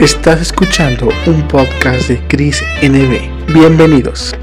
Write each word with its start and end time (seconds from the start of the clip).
Estás 0.00 0.40
escuchando 0.40 1.10
un 1.26 1.46
podcast 1.46 2.08
de 2.08 2.18
Chris 2.26 2.64
NB. 2.80 3.52
Bienvenidos. 3.52 4.34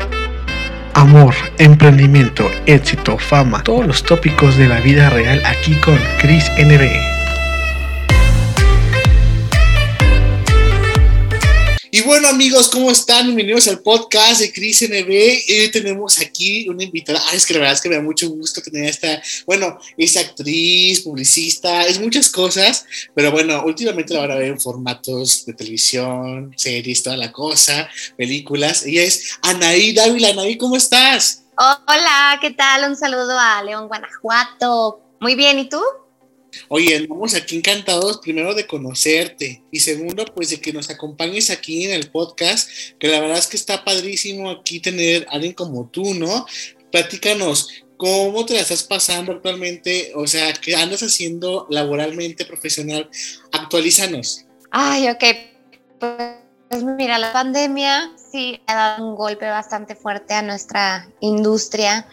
Amor, 0.94 1.34
emprendimiento, 1.58 2.48
éxito, 2.68 3.18
fama, 3.18 3.64
todos 3.64 3.88
los 3.88 4.04
tópicos 4.04 4.56
de 4.56 4.68
la 4.68 4.80
vida 4.82 5.10
real 5.10 5.42
aquí 5.48 5.74
con 5.78 5.98
Chris 6.22 6.46
NB. 6.60 7.17
Y 11.98 12.02
bueno, 12.02 12.28
amigos, 12.28 12.70
¿cómo 12.70 12.92
están? 12.92 13.26
Bienvenidos 13.26 13.68
al 13.68 13.80
podcast 13.80 14.40
de 14.40 14.54
Cris 14.54 14.84
NB. 14.84 15.10
Hoy 15.10 15.72
tenemos 15.72 16.20
aquí 16.20 16.70
una 16.70 16.84
invitada. 16.84 17.20
Ah, 17.26 17.34
es 17.34 17.44
que 17.44 17.56
la 17.56 17.62
verdad 17.62 17.74
es 17.74 17.82
que 17.82 17.90
me 17.90 17.96
da 17.96 18.04
mucho 18.04 18.30
gusto 18.30 18.62
tener 18.62 18.88
esta. 18.88 19.20
Bueno, 19.48 19.80
es 19.98 20.16
actriz, 20.16 21.02
publicista, 21.02 21.88
es 21.88 22.00
muchas 22.00 22.30
cosas, 22.30 22.86
pero 23.16 23.32
bueno, 23.32 23.64
últimamente 23.66 24.14
la 24.14 24.20
van 24.20 24.32
a 24.32 24.36
ver 24.36 24.50
en 24.50 24.60
formatos 24.60 25.44
de 25.48 25.54
televisión, 25.54 26.54
series, 26.56 27.02
toda 27.02 27.18
la 27.18 27.32
cosa, 27.32 27.90
películas. 28.16 28.86
Ella 28.86 29.02
es 29.02 29.32
Anaí 29.42 29.92
Dávila. 29.92 30.30
Anaí, 30.30 30.56
¿cómo 30.56 30.76
estás? 30.76 31.46
Hola, 31.58 32.38
¿qué 32.40 32.52
tal? 32.52 32.92
Un 32.92 32.96
saludo 32.96 33.40
a 33.40 33.64
León, 33.64 33.88
Guanajuato. 33.88 35.02
Muy 35.20 35.34
bien, 35.34 35.58
¿y 35.58 35.68
tú? 35.68 35.82
Oye, 36.70 36.96
estamos 36.96 37.34
aquí 37.36 37.58
encantados, 37.58 38.20
primero 38.20 38.54
de 38.54 38.68
conocerte 38.68 39.64
y 39.72 39.80
segundo, 39.80 40.26
pues 40.26 40.50
de 40.50 40.60
que 40.60 40.74
nos 40.74 40.90
acompañes 40.90 41.50
aquí 41.50 41.86
en 41.86 41.92
el 41.92 42.10
podcast, 42.10 42.70
que 43.00 43.08
la 43.08 43.20
verdad 43.20 43.38
es 43.38 43.48
que 43.48 43.58
está 43.58 43.84
padrísimo 43.84 44.50
aquí 44.50 44.80
tener 44.80 45.28
a 45.30 45.34
alguien 45.34 45.54
como 45.54 45.90
tú, 45.90 46.14
¿no? 46.14 46.46
Platícanos, 46.92 47.70
¿cómo 47.98 48.46
te 48.46 48.54
la 48.54 48.62
estás 48.62 48.84
pasando 48.84 49.32
actualmente? 49.34 50.12
O 50.16 50.28
sea, 50.28 50.54
¿qué 50.54 50.76
andas 50.76 51.04
haciendo 51.04 51.68
laboralmente, 51.70 52.46
profesional? 52.46 53.10
Actualízanos. 53.52 54.46
Ay, 54.72 55.10
ok. 55.10 55.24
Pues 56.00 56.84
mira, 56.84 57.18
la 57.18 57.32
pandemia 57.32 58.12
sí 58.32 58.62
ha 58.68 58.76
dado 58.76 59.10
un 59.10 59.16
golpe 59.16 59.46
bastante 59.46 59.96
fuerte 59.96 60.34
a 60.34 60.42
nuestra 60.42 61.10
industria. 61.22 62.08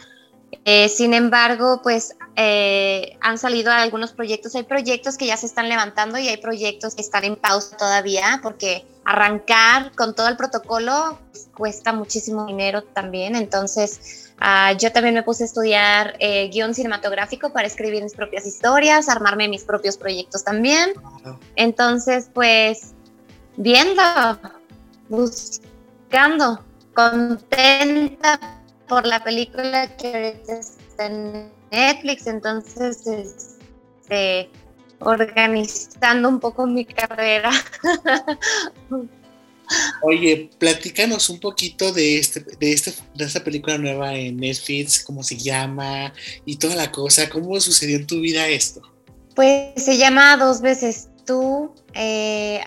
Eh, 0.65 0.89
sin 0.89 1.13
embargo, 1.15 1.81
pues 1.83 2.15
eh, 2.37 3.17
han 3.21 3.39
salido 3.39 3.71
algunos 3.71 4.13
proyectos. 4.13 4.55
Hay 4.55 4.65
proyectos 4.65 5.17
que 5.17 5.27
ya 5.27 5.37
se 5.37 5.47
están 5.47 5.69
levantando 5.69 6.19
y 6.19 6.29
hay 6.29 6.37
proyectos 6.37 6.95
que 6.95 7.03
están 7.03 7.25
en 7.25 7.37
pausa 7.37 7.77
todavía 7.77 8.41
porque 8.43 8.85
arrancar 9.05 9.93
con 9.95 10.15
todo 10.15 10.29
el 10.29 10.37
protocolo 10.37 11.19
pues, 11.31 11.49
cuesta 11.55 11.93
muchísimo 11.93 12.47
dinero 12.47 12.83
también. 12.83 13.37
Entonces, 13.37 14.33
ah, 14.41 14.73
yo 14.73 14.91
también 14.93 15.15
me 15.15 15.23
puse 15.23 15.45
a 15.45 15.47
estudiar 15.47 16.17
eh, 16.19 16.49
guion 16.49 16.75
cinematográfico 16.75 17.53
para 17.53 17.67
escribir 17.67 18.03
mis 18.03 18.15
propias 18.15 18.47
historias, 18.47 19.09
armarme 19.09 19.49
mis 19.49 19.63
propios 19.63 19.97
proyectos 19.97 20.43
también. 20.43 20.93
Entonces, 21.55 22.31
pues, 22.33 22.95
viendo, 23.57 24.03
buscando, 25.09 26.65
contenta 26.95 28.41
por 28.89 29.07
la 29.07 29.23
película 29.23 29.97
que 29.97 30.43
está 30.47 31.07
en 31.07 31.51
Netflix, 31.75 32.27
entonces 32.27 33.07
este, 33.07 34.49
organizando 35.01 36.29
un 36.29 36.41
poco 36.41 36.67
mi 36.67 36.85
carrera. 36.85 37.51
Oye, 40.03 40.51
platícanos 40.59 41.31
un 41.31 41.41
poquito 41.41 41.93
de 41.93 42.19
este, 42.19 42.41
de 42.41 42.73
este, 42.73 42.93
de 43.15 43.25
esta 43.25 43.43
película 43.43 43.79
nueva 43.79 44.15
en 44.15 44.37
Netflix, 44.37 45.03
cómo 45.03 45.23
se 45.23 45.37
llama 45.37 46.13
y 46.45 46.57
toda 46.57 46.77
la 46.77 46.93
cosa, 46.93 47.29
cómo 47.31 47.59
sucedió 47.61 47.97
en 47.97 48.07
tu 48.07 48.21
vida 48.21 48.47
esto. 48.47 48.83
Pues 49.35 49.73
se 49.77 49.97
llama 49.97 50.37
Dos 50.37 50.61
veces 50.61 51.09
tú. 51.27 51.75
Eh, 51.95 52.61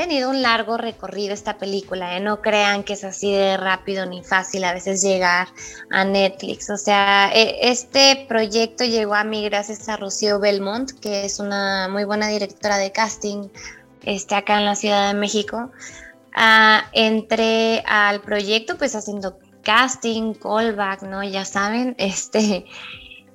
tenido 0.00 0.30
un 0.30 0.40
largo 0.40 0.78
recorrido 0.78 1.34
esta 1.34 1.58
película, 1.58 2.16
¿eh? 2.16 2.20
no 2.20 2.40
crean 2.40 2.84
que 2.84 2.94
es 2.94 3.04
así 3.04 3.34
de 3.34 3.58
rápido 3.58 4.06
ni 4.06 4.24
fácil 4.24 4.64
a 4.64 4.72
veces 4.72 5.02
llegar 5.02 5.48
a 5.90 6.06
Netflix. 6.06 6.70
O 6.70 6.78
sea, 6.78 7.30
e, 7.34 7.68
este 7.70 8.24
proyecto 8.26 8.84
llegó 8.84 9.14
a 9.14 9.24
mí 9.24 9.44
gracias 9.44 9.90
a 9.90 9.98
Rocío 9.98 10.40
Belmont, 10.40 10.92
que 11.00 11.26
es 11.26 11.38
una 11.38 11.86
muy 11.88 12.04
buena 12.04 12.28
directora 12.28 12.78
de 12.78 12.92
casting 12.92 13.48
este, 14.06 14.34
acá 14.34 14.58
en 14.58 14.64
la 14.64 14.74
Ciudad 14.74 15.12
de 15.12 15.18
México. 15.20 15.70
Ah, 16.34 16.86
entré 16.94 17.84
al 17.86 18.22
proyecto 18.22 18.78
pues 18.78 18.94
haciendo 18.94 19.38
casting, 19.62 20.32
callback, 20.32 21.02
¿no? 21.02 21.22
Ya 21.24 21.44
saben, 21.44 21.94
este... 21.98 22.64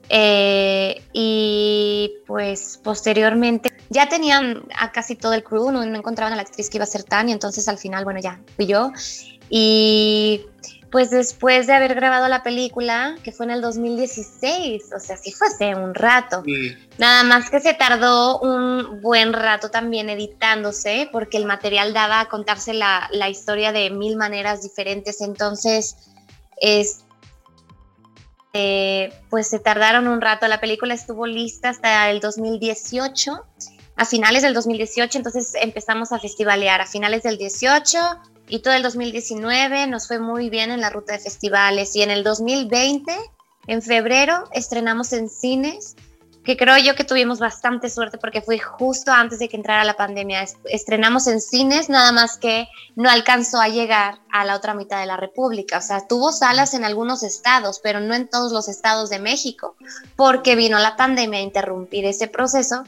Eh, 0.09 1.03
y 1.13 2.13
pues 2.27 2.79
posteriormente 2.83 3.71
ya 3.89 4.07
tenían 4.07 4.63
a 4.77 4.91
casi 4.91 5.15
todo 5.15 5.33
el 5.33 5.43
crew, 5.43 5.71
no, 5.71 5.83
encontraban 5.83 6.33
a 6.33 6.35
la 6.35 6.43
actriz 6.43 6.69
que 6.69 6.77
iba 6.77 6.83
a 6.83 6.87
ser 6.87 7.03
Tania, 7.03 7.33
entonces 7.33 7.67
al 7.67 7.77
final, 7.77 8.03
bueno, 8.03 8.19
ya 8.19 8.39
fui 8.55 8.67
yo. 8.67 8.91
Y 9.49 10.45
pues 10.91 11.09
después 11.09 11.67
de 11.67 11.73
haber 11.73 11.93
grabado 11.93 12.27
la 12.27 12.41
película, 12.41 13.15
que 13.23 13.31
fue 13.31 13.45
en 13.45 13.51
el 13.51 13.61
2016, 13.61 14.93
o 14.95 14.99
sea, 14.99 15.17
sí 15.17 15.31
fue 15.31 15.47
hace 15.47 15.75
un 15.75 15.93
rato. 15.93 16.43
Nada 16.97 17.23
más 17.23 17.49
que 17.49 17.59
se 17.59 17.73
tardó 17.73 18.39
un 18.39 19.01
buen 19.01 19.33
rato 19.33 19.69
también 19.69 20.09
editándose, 20.09 21.09
porque 21.11 21.37
el 21.37 21.45
material 21.45 21.93
daba 21.93 22.21
a 22.21 22.29
contarse 22.29 22.73
la, 22.73 23.09
la 23.11 23.29
historia 23.29 23.71
de 23.71 23.89
mil 23.89 24.15
maneras 24.15 24.61
diferentes. 24.63 25.21
Entonces, 25.21 25.97
es, 26.57 27.04
eh, 28.57 29.13
pues 29.29 29.49
se 29.49 29.59
tardaron 29.59 30.07
un 30.07 30.21
rato. 30.21 30.47
La 30.47 30.61
película 30.61 30.93
estuvo 30.93 31.27
lista 31.27 31.67
hasta 31.67 32.09
el 32.09 32.21
2018 32.21 33.43
a 33.97 34.05
finales 34.05 34.43
del 34.43 34.53
2018, 34.53 35.17
entonces 35.17 35.55
empezamos 35.61 36.13
a 36.13 36.19
festivalear 36.19 36.79
a 36.79 36.85
finales 36.85 37.23
del 37.23 37.37
18 37.37 37.97
y 38.47 38.59
todo 38.59 38.73
el 38.73 38.81
2019 38.81 39.87
nos 39.87 40.07
fue 40.07 40.19
muy 40.19 40.49
bien 40.49 40.71
en 40.71 40.79
la 40.79 40.89
ruta 40.89 41.11
de 41.11 41.19
festivales 41.19 41.97
y 41.97 42.01
en 42.01 42.11
el 42.11 42.23
2020, 42.23 43.13
en 43.67 43.81
febrero, 43.81 44.45
estrenamos 44.53 45.11
en 45.11 45.29
cines, 45.29 45.97
que 46.45 46.55
creo 46.55 46.77
yo 46.77 46.95
que 46.95 47.03
tuvimos 47.03 47.39
bastante 47.39 47.89
suerte 47.89 48.17
porque 48.19 48.41
fue 48.41 48.59
justo 48.59 49.11
antes 49.11 49.39
de 49.39 49.49
que 49.49 49.57
entrara 49.57 49.83
la 49.83 49.97
pandemia. 49.97 50.45
Estrenamos 50.65 51.27
en 51.27 51.41
cines, 51.41 51.89
nada 51.89 52.11
más 52.11 52.37
que 52.37 52.67
no 52.95 53.09
alcanzó 53.09 53.59
a 53.59 53.67
llegar 53.67 54.19
a 54.31 54.45
la 54.45 54.55
otra 54.55 54.75
mitad 54.75 54.99
de 54.99 55.07
la 55.07 55.17
República. 55.17 55.79
O 55.79 55.81
sea, 55.81 56.07
tuvo 56.07 56.31
salas 56.31 56.75
en 56.75 56.85
algunos 56.85 57.23
estados, 57.23 57.79
pero 57.83 57.99
no 57.99 58.13
en 58.13 58.29
todos 58.29 58.51
los 58.51 58.67
estados 58.67 59.09
de 59.09 59.19
México, 59.19 59.75
porque 60.15 60.55
vino 60.55 60.77
la 60.77 60.95
pandemia 60.95 61.39
a 61.39 61.43
interrumpir 61.43 62.05
ese 62.05 62.27
proceso 62.27 62.83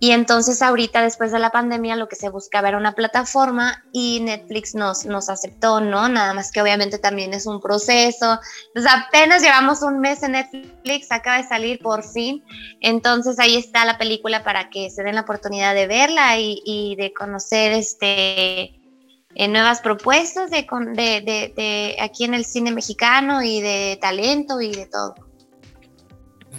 y 0.00 0.12
entonces 0.12 0.62
ahorita 0.62 1.02
después 1.02 1.32
de 1.32 1.40
la 1.40 1.50
pandemia 1.50 1.96
lo 1.96 2.08
que 2.08 2.14
se 2.14 2.28
buscaba 2.28 2.68
era 2.68 2.78
una 2.78 2.94
plataforma 2.94 3.84
y 3.92 4.20
Netflix 4.20 4.76
nos, 4.76 5.04
nos 5.06 5.28
aceptó, 5.28 5.80
¿no? 5.80 6.08
Nada 6.08 6.34
más 6.34 6.52
que 6.52 6.62
obviamente 6.62 6.98
también 6.98 7.34
es 7.34 7.46
un 7.46 7.60
proceso. 7.60 8.38
Entonces 8.68 8.92
apenas 8.92 9.42
llevamos 9.42 9.82
un 9.82 9.98
mes 9.98 10.22
en 10.22 10.32
Netflix, 10.32 11.10
acaba 11.10 11.38
de 11.38 11.48
salir 11.48 11.80
por 11.80 12.04
fin. 12.04 12.44
Entonces 12.80 13.40
ahí 13.40 13.56
está 13.56 13.84
la 13.84 13.98
película 13.98 14.44
para 14.44 14.70
que 14.70 14.88
se 14.90 15.02
den 15.02 15.16
la 15.16 15.22
oportunidad 15.22 15.74
de 15.74 15.88
verla 15.88 16.38
y, 16.38 16.94
de 16.96 17.12
conocer 17.12 17.72
este 17.72 18.80
eh, 19.34 19.48
nuevas 19.48 19.80
propuestas 19.80 20.50
de, 20.50 20.62
de, 20.94 21.52
de 21.56 21.96
aquí 22.00 22.24
en 22.24 22.34
el 22.34 22.44
cine 22.44 22.70
mexicano 22.70 23.42
y 23.42 23.60
de 23.60 23.98
talento 24.00 24.60
y 24.60 24.70
de 24.70 24.86
todo. 24.86 25.27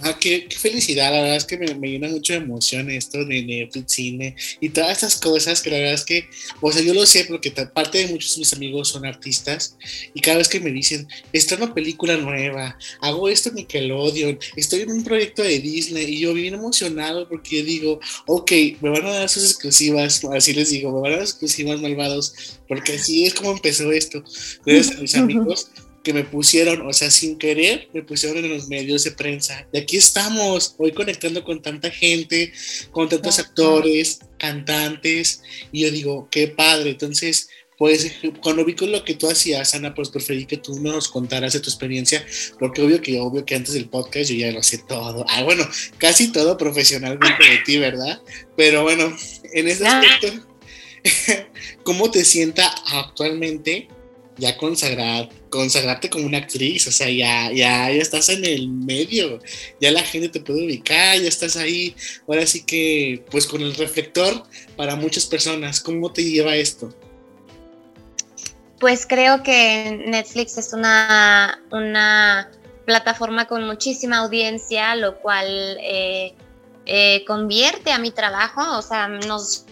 Ah, 0.02 0.16
qué, 0.18 0.48
felicidad, 0.56 1.12
la 1.12 1.20
verdad 1.20 1.36
es 1.36 1.44
que 1.44 1.58
me, 1.58 1.88
llena 1.88 2.08
mucho 2.08 2.32
de 2.32 2.38
emoción 2.38 2.90
esto 2.90 3.24
de 3.24 3.42
Netflix, 3.42 3.92
cine 3.92 4.34
y 4.60 4.70
todas 4.70 4.92
estas 4.92 5.16
cosas 5.16 5.60
que 5.60 5.70
la 5.70 5.76
verdad 5.76 5.94
es 5.94 6.04
que, 6.04 6.28
o 6.60 6.72
sea, 6.72 6.82
yo 6.82 6.94
lo 6.94 7.04
sé 7.04 7.24
porque 7.24 7.50
parte 7.50 7.98
de 7.98 8.06
muchos 8.08 8.34
de 8.34 8.40
mis 8.40 8.52
amigos 8.52 8.88
son 8.88 9.04
artistas 9.04 9.76
y 10.14 10.20
cada 10.20 10.38
vez 10.38 10.48
que 10.48 10.60
me 10.60 10.70
dicen, 10.70 11.06
está 11.32 11.56
una 11.56 11.74
película 11.74 12.16
nueva, 12.16 12.78
hago 13.00 13.28
esto 13.28 13.50
en 13.50 13.56
Nickelodeon, 13.56 14.38
estoy 14.56 14.82
en 14.82 14.92
un 14.92 15.04
proyecto 15.04 15.42
de 15.42 15.58
Disney 15.58 16.04
y 16.14 16.20
yo 16.20 16.32
bien 16.32 16.54
emocionado 16.54 17.28
porque 17.28 17.62
digo, 17.62 18.00
ok, 18.26 18.52
me 18.80 18.90
van 18.90 19.06
a 19.06 19.10
dar 19.10 19.28
sus 19.28 19.44
exclusivas, 19.44 20.24
así 20.32 20.54
les 20.54 20.70
digo, 20.70 20.92
me 20.92 21.00
van 21.00 21.12
a 21.12 21.16
dar 21.16 21.24
exclusivas 21.24 21.80
malvados, 21.80 22.58
porque 22.68 22.94
así 22.94 23.26
es 23.26 23.34
como 23.34 23.52
empezó 23.52 23.92
esto, 23.92 24.24
gracias 24.64 24.96
a 24.96 25.00
mis 25.00 25.14
amigos 25.16 25.68
que 26.02 26.12
me 26.14 26.24
pusieron, 26.24 26.86
o 26.86 26.92
sea, 26.92 27.10
sin 27.10 27.36
querer, 27.36 27.88
me 27.92 28.02
pusieron 28.02 28.44
en 28.44 28.50
los 28.50 28.68
medios 28.68 29.04
de 29.04 29.10
prensa. 29.12 29.66
Y 29.72 29.78
aquí 29.78 29.96
estamos, 29.96 30.74
hoy 30.78 30.92
conectando 30.92 31.44
con 31.44 31.60
tanta 31.60 31.90
gente, 31.90 32.52
con 32.90 33.08
tantos 33.08 33.38
actores, 33.38 34.20
cantantes, 34.38 35.42
y 35.72 35.82
yo 35.82 35.90
digo, 35.90 36.28
qué 36.30 36.48
padre. 36.48 36.90
Entonces, 36.90 37.48
pues 37.80 38.12
cuando 38.42 38.64
vi 38.64 38.74
con 38.74 38.92
lo 38.92 39.04
que 39.04 39.14
tú 39.14 39.28
hacías, 39.28 39.74
Ana, 39.74 39.94
pues 39.94 40.10
preferí 40.10 40.44
que 40.44 40.58
tú 40.58 40.78
nos 40.80 41.08
contaras 41.08 41.54
de 41.54 41.60
tu 41.60 41.70
experiencia, 41.70 42.24
porque 42.58 42.82
obvio 42.82 43.00
que 43.00 43.18
obvio 43.18 43.44
que 43.44 43.54
antes 43.54 43.74
del 43.74 43.88
podcast 43.88 44.30
yo 44.30 44.36
ya 44.36 44.52
lo 44.52 44.62
sé 44.62 44.78
todo. 44.86 45.24
Ah, 45.28 45.42
bueno, 45.44 45.66
casi 45.96 46.30
todo 46.30 46.58
profesionalmente 46.58 47.42
de 47.42 47.58
ti, 47.64 47.78
¿verdad? 47.78 48.20
Pero 48.54 48.82
bueno, 48.82 49.16
en 49.54 49.68
ese 49.68 49.86
aspecto, 49.86 50.46
¿cómo 51.82 52.10
te 52.10 52.24
sienta 52.24 52.68
actualmente 52.68 53.88
ya 54.40 54.56
consagrar, 54.56 55.28
consagrarte 55.50 56.10
como 56.10 56.26
una 56.26 56.38
actriz, 56.38 56.86
o 56.86 56.92
sea, 56.92 57.08
ya, 57.08 57.52
ya, 57.52 57.92
ya 57.92 58.02
estás 58.02 58.28
en 58.30 58.44
el 58.44 58.68
medio, 58.68 59.38
ya 59.80 59.92
la 59.92 60.02
gente 60.02 60.28
te 60.28 60.40
puede 60.40 60.64
ubicar, 60.64 61.18
ya 61.20 61.28
estás 61.28 61.56
ahí, 61.56 61.94
ahora 62.26 62.46
sí 62.46 62.64
que, 62.64 63.24
pues 63.30 63.46
con 63.46 63.60
el 63.60 63.74
reflector 63.76 64.42
para 64.76 64.96
muchas 64.96 65.26
personas, 65.26 65.80
¿cómo 65.80 66.12
te 66.12 66.24
lleva 66.24 66.56
esto? 66.56 66.92
Pues 68.80 69.06
creo 69.06 69.42
que 69.42 70.04
Netflix 70.06 70.56
es 70.56 70.72
una, 70.72 71.62
una 71.70 72.50
plataforma 72.86 73.46
con 73.46 73.66
muchísima 73.66 74.18
audiencia, 74.18 74.96
lo 74.96 75.20
cual 75.20 75.46
eh, 75.82 76.34
eh, 76.86 77.24
convierte 77.26 77.92
a 77.92 77.98
mi 77.98 78.10
trabajo, 78.10 78.78
o 78.78 78.82
sea, 78.82 79.06
nos 79.06 79.66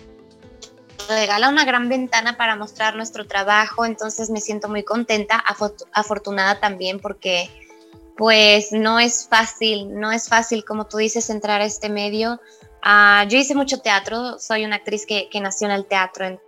regala 1.09 1.49
una 1.49 1.65
gran 1.65 1.89
ventana 1.89 2.37
para 2.37 2.57
mostrar 2.57 2.97
nuestro 2.97 3.27
trabajo, 3.27 3.85
entonces 3.85 4.31
me 4.31 4.41
siento 4.41 4.69
muy 4.69 4.85
contenta, 4.85 5.43
afortunada 5.93 6.61
también 6.61 7.01
porque 7.01 7.51
pues 8.17 8.73
no 8.73 8.99
es 8.99 9.29
fácil, 9.29 9.95
no 9.95 10.13
es 10.13 10.29
fácil 10.29 10.65
como 10.65 10.87
tú 10.87 10.97
dices 10.99 11.31
entrar 11.31 11.61
a 11.61 11.65
este 11.65 11.89
medio. 11.89 12.41
Ah, 12.83 13.25
yo 13.29 13.39
hice 13.39 13.55
mucho 13.55 13.81
teatro, 13.81 14.39
soy 14.39 14.65
una 14.65 14.77
actriz 14.77 15.07
que, 15.07 15.29
que, 15.31 15.41
nació 15.41 15.69
en 15.69 15.75
el 15.75 15.87
teatro, 15.87 16.39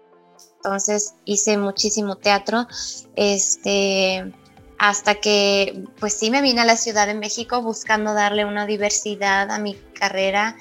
entonces 0.57 1.15
hice 1.25 1.57
muchísimo 1.57 2.17
teatro, 2.17 2.67
este, 3.17 4.33
hasta 4.79 5.17
que 5.17 5.85
pues 5.99 6.15
sí 6.15 6.31
me 6.31 6.43
vine 6.43 6.61
a 6.61 6.65
la 6.65 6.77
Ciudad 6.77 7.07
de 7.07 7.15
México 7.15 7.63
buscando 7.63 8.15
darle 8.15 8.45
una 8.45 8.67
diversidad 8.67 9.51
a 9.51 9.59
mi 9.59 9.75
carrera 9.75 10.57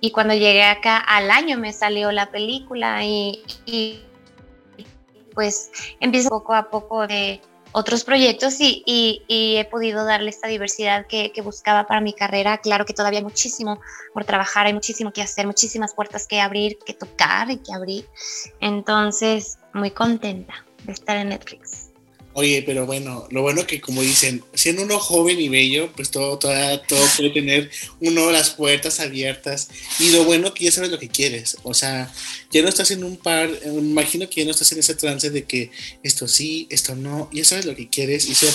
y 0.00 0.10
cuando 0.10 0.34
llegué 0.34 0.64
acá 0.64 0.98
al 0.98 1.30
año 1.30 1.58
me 1.58 1.72
salió 1.72 2.12
la 2.12 2.30
película 2.30 3.04
y, 3.04 3.42
pues 5.34 5.70
empiezo 6.00 6.30
poco 6.30 6.54
a 6.54 6.70
poco 6.70 7.06
de 7.06 7.40
otros 7.72 8.04
proyectos 8.04 8.56
y, 8.58 9.22
he 9.28 9.64
podido 9.66 10.04
darle 10.04 10.30
esta 10.30 10.48
diversidad 10.48 11.06
que, 11.06 11.32
que, 11.32 11.42
buscaba 11.42 11.86
para 11.86 12.00
mi 12.00 12.14
carrera. 12.14 12.58
Claro 12.58 12.86
que 12.86 12.94
todavía 12.94 13.18
hay 13.18 13.24
muchísimo 13.24 13.80
por 14.14 14.24
trabajar, 14.24 14.66
hay 14.66 14.72
muchísimo 14.72 15.12
que 15.12 15.22
hacer, 15.22 15.46
muchísimas 15.46 15.94
puertas 15.94 16.26
que 16.26 16.40
abrir, 16.40 16.78
que 16.86 16.94
tocar 16.94 17.50
y 17.50 17.58
que 17.58 17.74
abrir. 17.74 18.08
Entonces, 18.60 19.58
muy 19.74 19.90
contenta 19.90 20.64
de 20.84 20.92
estar 20.92 21.16
en 21.16 21.30
Netflix. 21.30 21.85
Oye, 22.38 22.62
pero 22.66 22.84
bueno, 22.84 23.26
lo 23.30 23.40
bueno 23.40 23.66
que 23.66 23.80
como 23.80 24.02
dicen, 24.02 24.44
siendo 24.52 24.82
uno 24.82 24.98
joven 24.98 25.40
y 25.40 25.48
bello, 25.48 25.90
pues 25.96 26.10
todo, 26.10 26.38
todo, 26.38 26.52
todo 26.80 27.02
puede 27.16 27.30
tener 27.30 27.70
uno 28.00 28.30
las 28.30 28.50
puertas 28.50 29.00
abiertas. 29.00 29.70
Y 29.98 30.10
lo 30.10 30.22
bueno 30.24 30.52
que 30.52 30.64
ya 30.64 30.70
sabes 30.70 30.90
lo 30.90 30.98
que 30.98 31.08
quieres. 31.08 31.56
O 31.62 31.72
sea, 31.72 32.12
ya 32.50 32.60
no 32.60 32.68
estás 32.68 32.90
en 32.90 33.04
un 33.04 33.16
par, 33.16 33.48
imagino 33.64 34.28
que 34.28 34.42
ya 34.42 34.44
no 34.44 34.50
estás 34.50 34.70
en 34.72 34.80
ese 34.80 34.94
trance 34.94 35.30
de 35.30 35.44
que 35.44 35.70
esto 36.02 36.28
sí, 36.28 36.66
esto 36.68 36.94
no, 36.94 37.30
ya 37.32 37.42
sabes 37.42 37.64
lo 37.64 37.74
que 37.74 37.88
quieres 37.88 38.28
y 38.28 38.34
se 38.34 38.48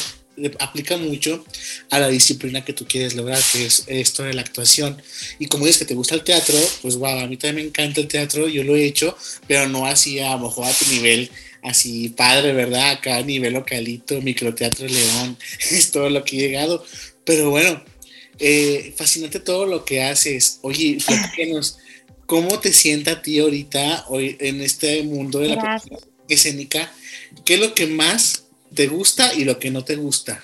aplica 0.60 0.98
mucho 0.98 1.44
a 1.89 1.98
la 1.98 2.07
disciplina 2.07 2.63
que 2.63 2.74
tú 2.74 2.86
quieres 2.88 3.16
lograr, 3.16 3.42
que 3.51 3.66
es 3.66 3.86
esto 3.88 4.22
de 4.22 4.36
la 4.36 4.42
actuación. 4.42 5.01
Y 5.39 5.48
como 5.48 5.66
dices 5.66 5.80
que 5.80 5.86
te 5.86 5.95
gusta 5.95 6.13
el 6.13 6.24
teatro, 6.24 6.56
pues 6.83 6.98
wow, 6.98 7.18
a 7.18 7.28
mí 7.28 7.36
también 7.36 7.56
me 7.56 7.69
encanta 7.69 8.00
el 8.00 8.07
teatro, 8.07 8.48
yo 8.48 8.63
lo 8.63 8.75
he 8.75 8.86
hecho, 8.86 9.18
pero 9.48 9.68
no 9.68 9.88
así 9.88 10.19
a 10.19 10.36
lo 10.36 10.50
mejor 10.50 10.68
a 10.68 10.72
tu 10.72 10.86
nivel 10.86 11.31
así 11.63 12.09
padre, 12.09 12.53
¿verdad? 12.53 12.91
Acá 12.91 13.17
a 13.17 13.23
nivel 13.23 13.53
localito, 13.53 14.21
microteatro 14.21 14.87
León, 14.87 15.37
es 15.71 15.91
todo 15.91 16.09
lo 16.09 16.23
que 16.23 16.37
he 16.37 16.39
llegado. 16.39 16.83
Pero 17.23 17.49
bueno, 17.49 17.81
eh, 18.39 18.93
fascinante 18.97 19.39
todo 19.39 19.65
lo 19.65 19.85
que 19.85 20.03
haces. 20.03 20.59
Oye, 20.63 20.97
platícanos, 21.05 21.77
¿cómo 22.25 22.59
te 22.59 22.73
sienta 22.73 23.11
a 23.11 23.21
ti 23.21 23.39
ahorita 23.39 24.05
hoy 24.09 24.37
en 24.39 24.61
este 24.61 25.03
mundo 25.03 25.39
de 25.39 25.49
la 25.49 25.81
escénica? 26.27 26.91
¿Qué 27.45 27.55
es 27.55 27.59
lo 27.59 27.73
que 27.73 27.87
más 27.87 28.45
te 28.73 28.87
gusta 28.87 29.33
y 29.33 29.43
lo 29.43 29.59
que 29.59 29.69
no 29.69 29.83
te 29.83 29.95
gusta? 29.95 30.41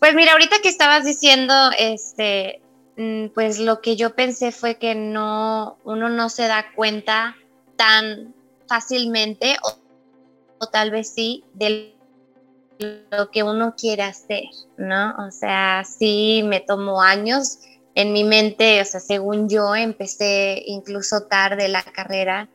Pues 0.00 0.14
mira, 0.14 0.32
ahorita 0.32 0.60
que 0.60 0.68
estabas 0.68 1.04
diciendo, 1.04 1.70
este, 1.78 2.60
mm, 2.96 3.28
pues 3.28 3.58
lo 3.58 3.80
que 3.80 3.96
yo 3.96 4.14
pensé 4.14 4.52
fue 4.52 4.76
que 4.76 4.94
no, 4.94 5.78
uno 5.84 6.08
no 6.08 6.28
se 6.28 6.46
da 6.46 6.72
cuenta 6.74 7.36
tan 7.76 8.34
fácilmente 8.68 9.56
o, 9.62 10.66
tal 10.66 10.90
vez 10.90 11.12
sí 11.14 11.44
de 11.54 11.94
lo 13.10 13.30
que 13.30 13.42
uno 13.42 13.74
quiere 13.76 14.02
hacer, 14.02 14.44
¿no? 14.76 15.14
O 15.26 15.30
sea, 15.30 15.84
sí 15.84 16.42
me 16.44 16.60
tomó 16.60 17.00
años 17.00 17.58
en 17.94 18.12
mi 18.12 18.22
mente, 18.22 18.80
o 18.80 18.84
sea, 18.84 19.00
según 19.00 19.48
yo 19.48 19.74
empecé 19.74 20.62
incluso 20.66 21.22
tarde 21.22 21.68
la 21.68 21.82
carrera, 21.82 22.48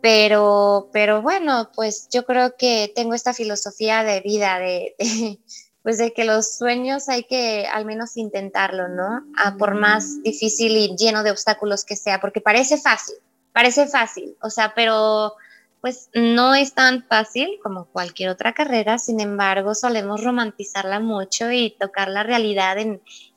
pero, 0.00 0.88
pero 0.92 1.22
bueno, 1.22 1.70
pues 1.74 2.08
yo 2.10 2.24
creo 2.24 2.56
que 2.56 2.92
tengo 2.94 3.14
esta 3.14 3.34
filosofía 3.34 4.02
de 4.04 4.20
vida, 4.20 4.58
de, 4.58 4.94
pues 5.82 5.98
de 5.98 6.12
que 6.12 6.24
los 6.24 6.56
sueños 6.56 7.08
hay 7.08 7.24
que 7.24 7.66
al 7.66 7.84
menos 7.84 8.16
intentarlo, 8.16 8.88
¿no? 8.88 9.24
A 9.36 9.56
por 9.56 9.74
más 9.74 10.22
difícil 10.22 10.76
y 10.76 10.96
lleno 10.96 11.22
de 11.22 11.30
obstáculos 11.30 11.84
que 11.84 11.96
sea, 11.96 12.20
porque 12.20 12.40
parece 12.40 12.78
fácil, 12.78 13.16
parece 13.54 13.86
fácil, 13.86 14.36
o 14.42 14.50
sea, 14.50 14.74
pero 14.74 15.34
pues 15.80 16.08
no 16.14 16.54
es 16.54 16.74
tan 16.74 17.04
fácil 17.04 17.58
como 17.62 17.84
cualquier 17.84 18.30
otra 18.30 18.52
carrera, 18.52 18.98
sin 18.98 19.20
embargo 19.20 19.74
solemos 19.74 20.24
romantizarla 20.24 20.98
mucho 20.98 21.52
y 21.52 21.76
tocar 21.78 22.08
la 22.08 22.22
realidad 22.22 22.76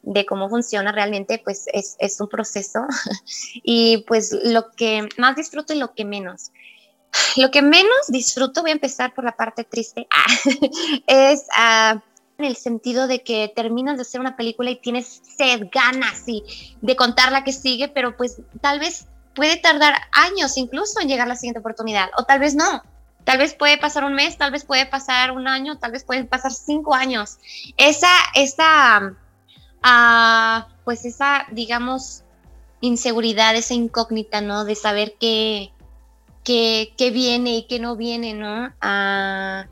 de 0.02 0.26
cómo 0.26 0.50
funciona 0.50 0.92
realmente, 0.92 1.40
pues 1.44 1.66
es, 1.72 2.20
un 2.20 2.30
proceso 2.30 2.80
y 3.64 4.06
pues 4.08 4.36
lo 4.44 4.72
que 4.72 5.08
más 5.18 5.36
disfruto 5.36 5.74
y 5.74 5.80
lo 5.80 5.94
que 5.94 6.04
menos. 6.04 6.52
Lo 7.38 7.52
que 7.52 7.62
menos 7.62 8.08
disfruto, 8.10 8.62
voy 8.62 8.72
a 8.72 8.74
empezar 8.74 9.14
por 9.14 9.24
la 9.24 9.36
parte 9.36 9.64
triste, 9.64 10.08
es 11.08 11.46
ah, 11.56 12.02
en 12.38 12.46
el 12.46 12.56
sentido 12.56 13.08
de 13.08 13.24
que 13.24 13.52
terminas 13.56 13.98
de 13.98 14.02
hacer 14.02 14.20
una 14.20 14.36
película 14.36 14.70
y 14.72 14.78
tienes 14.78 15.22
sed, 15.38 15.68
ganas 15.72 16.24
y 16.28 16.44
de 16.82 16.96
contar 16.96 17.32
la 17.32 17.44
que 17.44 17.54
sigue, 17.54 17.88
pero 17.88 18.18
pues 18.18 18.42
tal 18.62 18.80
vez 18.80 19.08
puede 19.38 19.58
tardar 19.58 19.94
años 20.12 20.58
incluso 20.58 21.00
en 21.00 21.08
llegar 21.08 21.28
la 21.28 21.36
siguiente 21.36 21.60
oportunidad, 21.60 22.10
o 22.18 22.24
tal 22.24 22.40
vez 22.40 22.56
no. 22.56 22.82
Tal 23.24 23.38
vez 23.38 23.54
puede 23.54 23.78
pasar 23.78 24.04
un 24.04 24.16
mes, 24.16 24.38
tal 24.38 24.52
vez 24.52 24.66
puede 24.66 24.88
pasar 24.88 25.32
un 25.32 25.48
año, 25.48 25.78
tal 25.78 25.92
vez 25.92 26.04
pueden 26.04 26.28
pasar 26.28 26.52
cinco 26.52 26.96
años. 26.96 27.38
Esa, 27.76 28.10
esa, 28.34 29.14
uh, 29.84 30.74
pues 30.84 31.06
esa, 31.06 31.46
digamos, 31.52 32.24
inseguridad, 32.82 33.56
esa 33.56 33.76
incógnita, 33.76 34.42
¿no? 34.42 34.66
De 34.66 34.76
saber 34.76 35.16
qué, 35.20 35.72
qué, 36.44 36.94
qué 36.98 37.12
viene 37.12 37.58
y 37.58 37.64
qué 37.68 37.80
no 37.80 37.96
viene, 37.96 38.34
¿no? 38.34 38.74
Uh, 38.82 39.68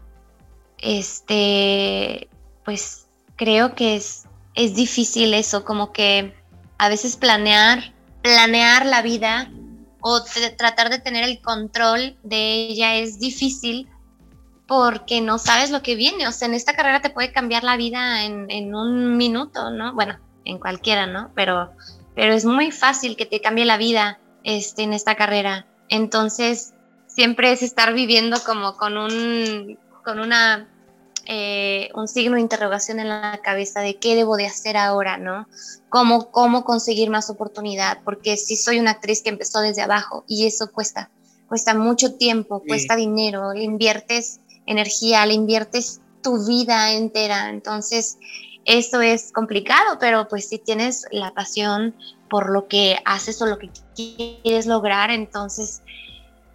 este, 0.78 2.30
pues 2.66 3.08
creo 3.36 3.74
que 3.74 3.96
es, 3.96 4.26
es 4.54 4.76
difícil 4.76 5.34
eso, 5.34 5.66
como 5.66 5.92
que 5.92 6.36
a 6.78 6.90
veces 6.90 7.16
planear 7.16 7.95
planear 8.26 8.88
la 8.88 9.04
vida 9.04 9.52
o 10.02 10.24
tratar 10.58 10.90
de 10.90 10.98
tener 10.98 11.24
el 11.26 11.42
control 11.42 12.18
de 12.24 12.54
ella 12.54 12.96
es 12.96 13.20
difícil 13.20 13.88
porque 14.66 15.22
no 15.22 15.38
sabes 15.38 15.70
lo 15.70 15.84
que 15.84 15.94
viene. 15.94 16.28
O 16.28 16.32
sea, 16.32 16.48
en 16.48 16.56
esta 16.56 16.74
carrera 16.74 17.04
te 17.04 17.12
puede 17.12 17.32
cambiar 17.32 17.64
la 17.64 17.78
vida 17.78 18.24
en, 18.24 18.74
un 18.74 19.16
minuto, 19.16 19.70
¿no? 19.70 19.94
Bueno, 19.94 20.18
en 20.44 20.58
cualquiera, 20.58 21.06
¿no? 21.06 21.30
Pero, 21.36 21.72
pero 22.16 22.34
es 22.34 22.46
muy 22.46 22.72
fácil 22.72 23.16
que 23.16 23.28
te 23.28 23.42
cambie 23.42 23.64
la 23.64 23.78
vida 23.78 24.20
este, 24.44 24.82
en 24.82 24.94
esta 24.94 25.14
carrera. 25.14 25.68
Entonces, 25.90 26.74
siempre 27.06 27.52
es 27.52 27.62
estar 27.62 27.94
viviendo 27.94 28.44
como 28.44 28.76
con 28.76 28.98
un, 28.98 29.78
con 30.04 30.20
una 30.20 30.68
eh, 31.26 31.90
un 31.96 32.08
signo 32.08 32.36
de 32.36 32.42
interrogación 32.42 33.00
en 33.00 33.10
la 33.10 33.40
cabeza 33.44 33.82
de 33.82 33.96
qué 33.98 34.16
debo 34.16 34.38
de 34.38 34.46
hacer 34.46 34.78
ahora, 34.78 35.18
¿no? 35.18 35.48
Cómo, 35.90 36.32
cómo 36.32 36.64
conseguir 36.64 37.10
más 37.10 37.30
oportunidad, 37.30 38.00
porque 38.04 38.38
si 38.38 38.56
soy 38.56 38.80
una 38.80 38.92
actriz 38.92 39.22
que 39.22 39.30
empezó 39.30 39.62
desde 39.62 39.82
abajo 39.82 40.24
y 40.28 40.46
eso 40.46 40.72
cuesta, 40.72 41.10
cuesta 41.48 41.74
mucho 41.74 42.16
tiempo, 42.16 42.62
cuesta 42.68 42.96
dinero, 42.96 43.54
le 43.54 43.64
inviertes 43.64 44.40
energía, 44.66 45.26
le 45.26 45.34
inviertes 45.34 46.02
tu 46.22 46.46
vida 46.46 46.92
entera, 46.94 47.50
entonces 47.50 48.18
eso 48.66 49.02
es 49.02 49.32
complicado, 49.32 49.98
pero 50.00 50.28
pues 50.28 50.50
si 50.50 50.58
tienes 50.58 51.06
la 51.12 51.32
pasión 51.34 51.96
por 52.30 52.52
lo 52.52 52.68
que 52.68 52.98
haces 53.06 53.42
o 53.42 53.46
lo 53.46 53.60
que 53.60 53.70
quieres 53.96 54.66
lograr, 54.66 55.12
entonces 55.12 55.82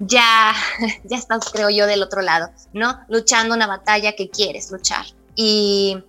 ya, 0.01 0.55
ya 1.05 1.17
estás, 1.17 1.51
creo 1.53 1.71
yo, 1.71 1.87
del 1.87 2.03
otro 2.03 2.23
lado, 2.23 2.51
¿no? 2.73 2.99
Luchando 3.09 3.55
una 3.55 3.67
batalla 3.67 4.13
que 4.17 4.29
quieres 4.29 4.71
luchar. 4.73 5.07
Y 5.37 6.03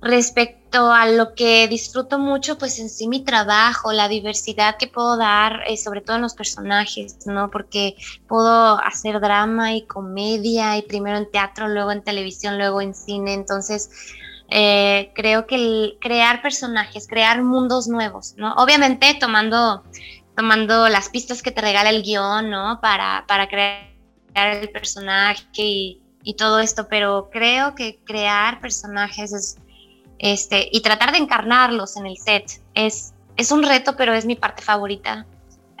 respecto 0.00 0.92
a 0.92 1.06
lo 1.06 1.34
que 1.34 1.66
disfruto 1.66 2.18
mucho, 2.18 2.58
pues 2.58 2.78
en 2.78 2.88
sí 2.88 3.08
mi 3.08 3.24
trabajo, 3.24 3.92
la 3.92 4.08
diversidad 4.08 4.76
que 4.76 4.86
puedo 4.86 5.16
dar, 5.16 5.62
eh, 5.66 5.76
sobre 5.76 6.02
todo 6.02 6.16
en 6.16 6.22
los 6.22 6.34
personajes, 6.34 7.26
¿no? 7.26 7.50
Porque 7.50 7.96
puedo 8.28 8.78
hacer 8.78 9.20
drama 9.20 9.74
y 9.74 9.82
comedia, 9.86 10.76
y 10.76 10.82
primero 10.82 11.16
en 11.16 11.30
teatro, 11.30 11.66
luego 11.68 11.90
en 11.90 12.02
televisión, 12.02 12.58
luego 12.58 12.80
en 12.80 12.94
cine, 12.94 13.34
entonces... 13.34 13.90
Eh, 14.50 15.12
creo 15.14 15.46
que 15.46 15.98
crear 16.00 16.40
personajes, 16.40 17.06
crear 17.06 17.42
mundos 17.42 17.86
nuevos, 17.86 18.32
¿no? 18.38 18.54
Obviamente 18.54 19.14
tomando 19.20 19.84
tomando 20.38 20.88
las 20.88 21.08
pistas 21.08 21.42
que 21.42 21.50
te 21.50 21.60
regala 21.60 21.90
el 21.90 22.04
guion, 22.04 22.48
¿no? 22.48 22.80
Para, 22.80 23.24
para 23.26 23.48
crear 23.48 23.88
el 24.36 24.70
personaje 24.70 25.42
y, 25.56 26.00
todo 26.36 26.60
esto, 26.60 26.86
pero 26.88 27.28
creo 27.32 27.74
que 27.74 27.98
crear 28.04 28.60
personajes 28.60 29.32
es, 29.32 29.56
este, 30.18 30.68
y 30.70 30.80
tratar 30.80 31.10
de 31.10 31.18
encarnarlos 31.18 31.96
en 31.96 32.06
el 32.06 32.16
set 32.18 32.62
es, 32.74 33.14
es 33.36 33.50
un 33.50 33.64
reto, 33.64 33.96
pero 33.96 34.14
es 34.14 34.26
mi 34.26 34.36
parte 34.36 34.62
favorita. 34.62 35.26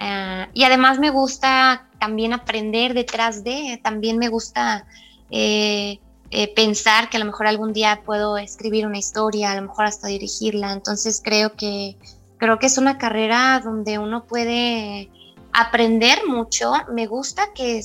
Uh, 0.00 0.50
y 0.54 0.64
además 0.64 0.98
me 0.98 1.10
gusta 1.10 1.88
también 2.00 2.32
aprender 2.32 2.94
detrás 2.94 3.44
de, 3.44 3.78
también 3.84 4.18
me 4.18 4.28
gusta 4.28 4.86
eh, 5.30 6.00
eh, 6.30 6.52
pensar 6.54 7.10
que 7.10 7.18
a 7.18 7.20
lo 7.20 7.26
mejor 7.26 7.46
algún 7.46 7.72
día 7.72 8.02
puedo 8.04 8.38
escribir 8.38 8.86
una 8.86 8.98
historia, 8.98 9.52
a 9.52 9.54
lo 9.54 9.68
mejor 9.68 9.84
hasta 9.84 10.08
dirigirla. 10.08 10.72
Entonces 10.72 11.20
creo 11.22 11.54
que, 11.54 11.96
creo 12.38 12.58
que 12.58 12.66
es 12.66 12.78
una 12.78 12.98
carrera 12.98 13.60
donde 13.62 13.98
uno 13.98 14.24
puede 14.24 15.10
aprender 15.52 16.20
mucho. 16.26 16.72
Me 16.92 17.06
gusta 17.06 17.52
que 17.54 17.82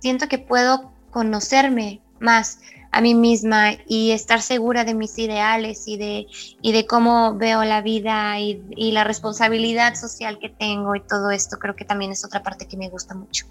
siento 0.00 0.28
que 0.28 0.38
puedo 0.38 0.92
conocerme 1.10 2.00
más 2.18 2.60
a 2.92 3.00
mí 3.00 3.14
misma 3.14 3.72
y 3.86 4.10
estar 4.10 4.42
segura 4.42 4.84
de 4.84 4.94
mis 4.94 5.16
ideales 5.18 5.86
y 5.86 5.96
de, 5.96 6.26
y 6.60 6.72
de 6.72 6.86
cómo 6.86 7.36
veo 7.36 7.64
la 7.64 7.82
vida 7.82 8.40
y, 8.40 8.64
y 8.70 8.92
la 8.92 9.04
responsabilidad 9.04 9.94
social 9.94 10.38
que 10.40 10.48
tengo 10.48 10.96
y 10.96 11.00
todo 11.00 11.30
esto, 11.30 11.58
creo 11.58 11.76
que 11.76 11.84
también 11.84 12.10
es 12.12 12.24
otra 12.24 12.42
parte 12.42 12.66
que 12.66 12.76
me 12.76 12.88
gusta 12.88 13.14
mucho. 13.14 13.46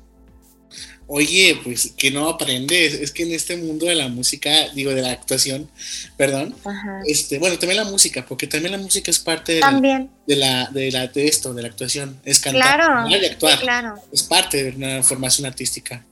Oye, 1.12 1.60
pues 1.64 1.92
que 1.98 2.12
no 2.12 2.30
aprendes, 2.30 2.94
es 2.94 3.12
que 3.12 3.24
en 3.24 3.32
este 3.32 3.58
mundo 3.58 3.88
de 3.88 3.96
la 3.96 4.10
música, 4.10 4.70
digo 4.76 4.94
de 4.94 5.02
la 5.02 5.10
actuación, 5.10 5.68
perdón, 6.18 6.56
este, 7.08 7.40
bueno, 7.40 7.58
también 7.58 7.84
la 7.84 7.90
música, 7.90 8.28
porque 8.28 8.46
también 8.46 8.74
la 8.74 8.78
música 8.78 9.10
es 9.10 9.18
parte 9.18 9.54
de, 9.54 9.60
también. 9.60 10.12
La, 10.28 10.36
de 10.36 10.36
la, 10.36 10.70
de 10.72 10.92
la 10.92 11.08
de 11.08 11.28
esto, 11.28 11.56
de 11.56 11.64
la 11.64 11.70
actuación, 11.70 12.22
es 12.26 12.40
cantar, 12.40 12.76
claro, 12.76 13.10
de 13.10 13.26
actuar, 13.26 13.60
claro. 13.60 13.96
es 14.14 14.22
parte 14.22 14.66
de 14.66 14.78
una 14.78 15.02
formación 15.02 15.48
artística. 15.48 16.06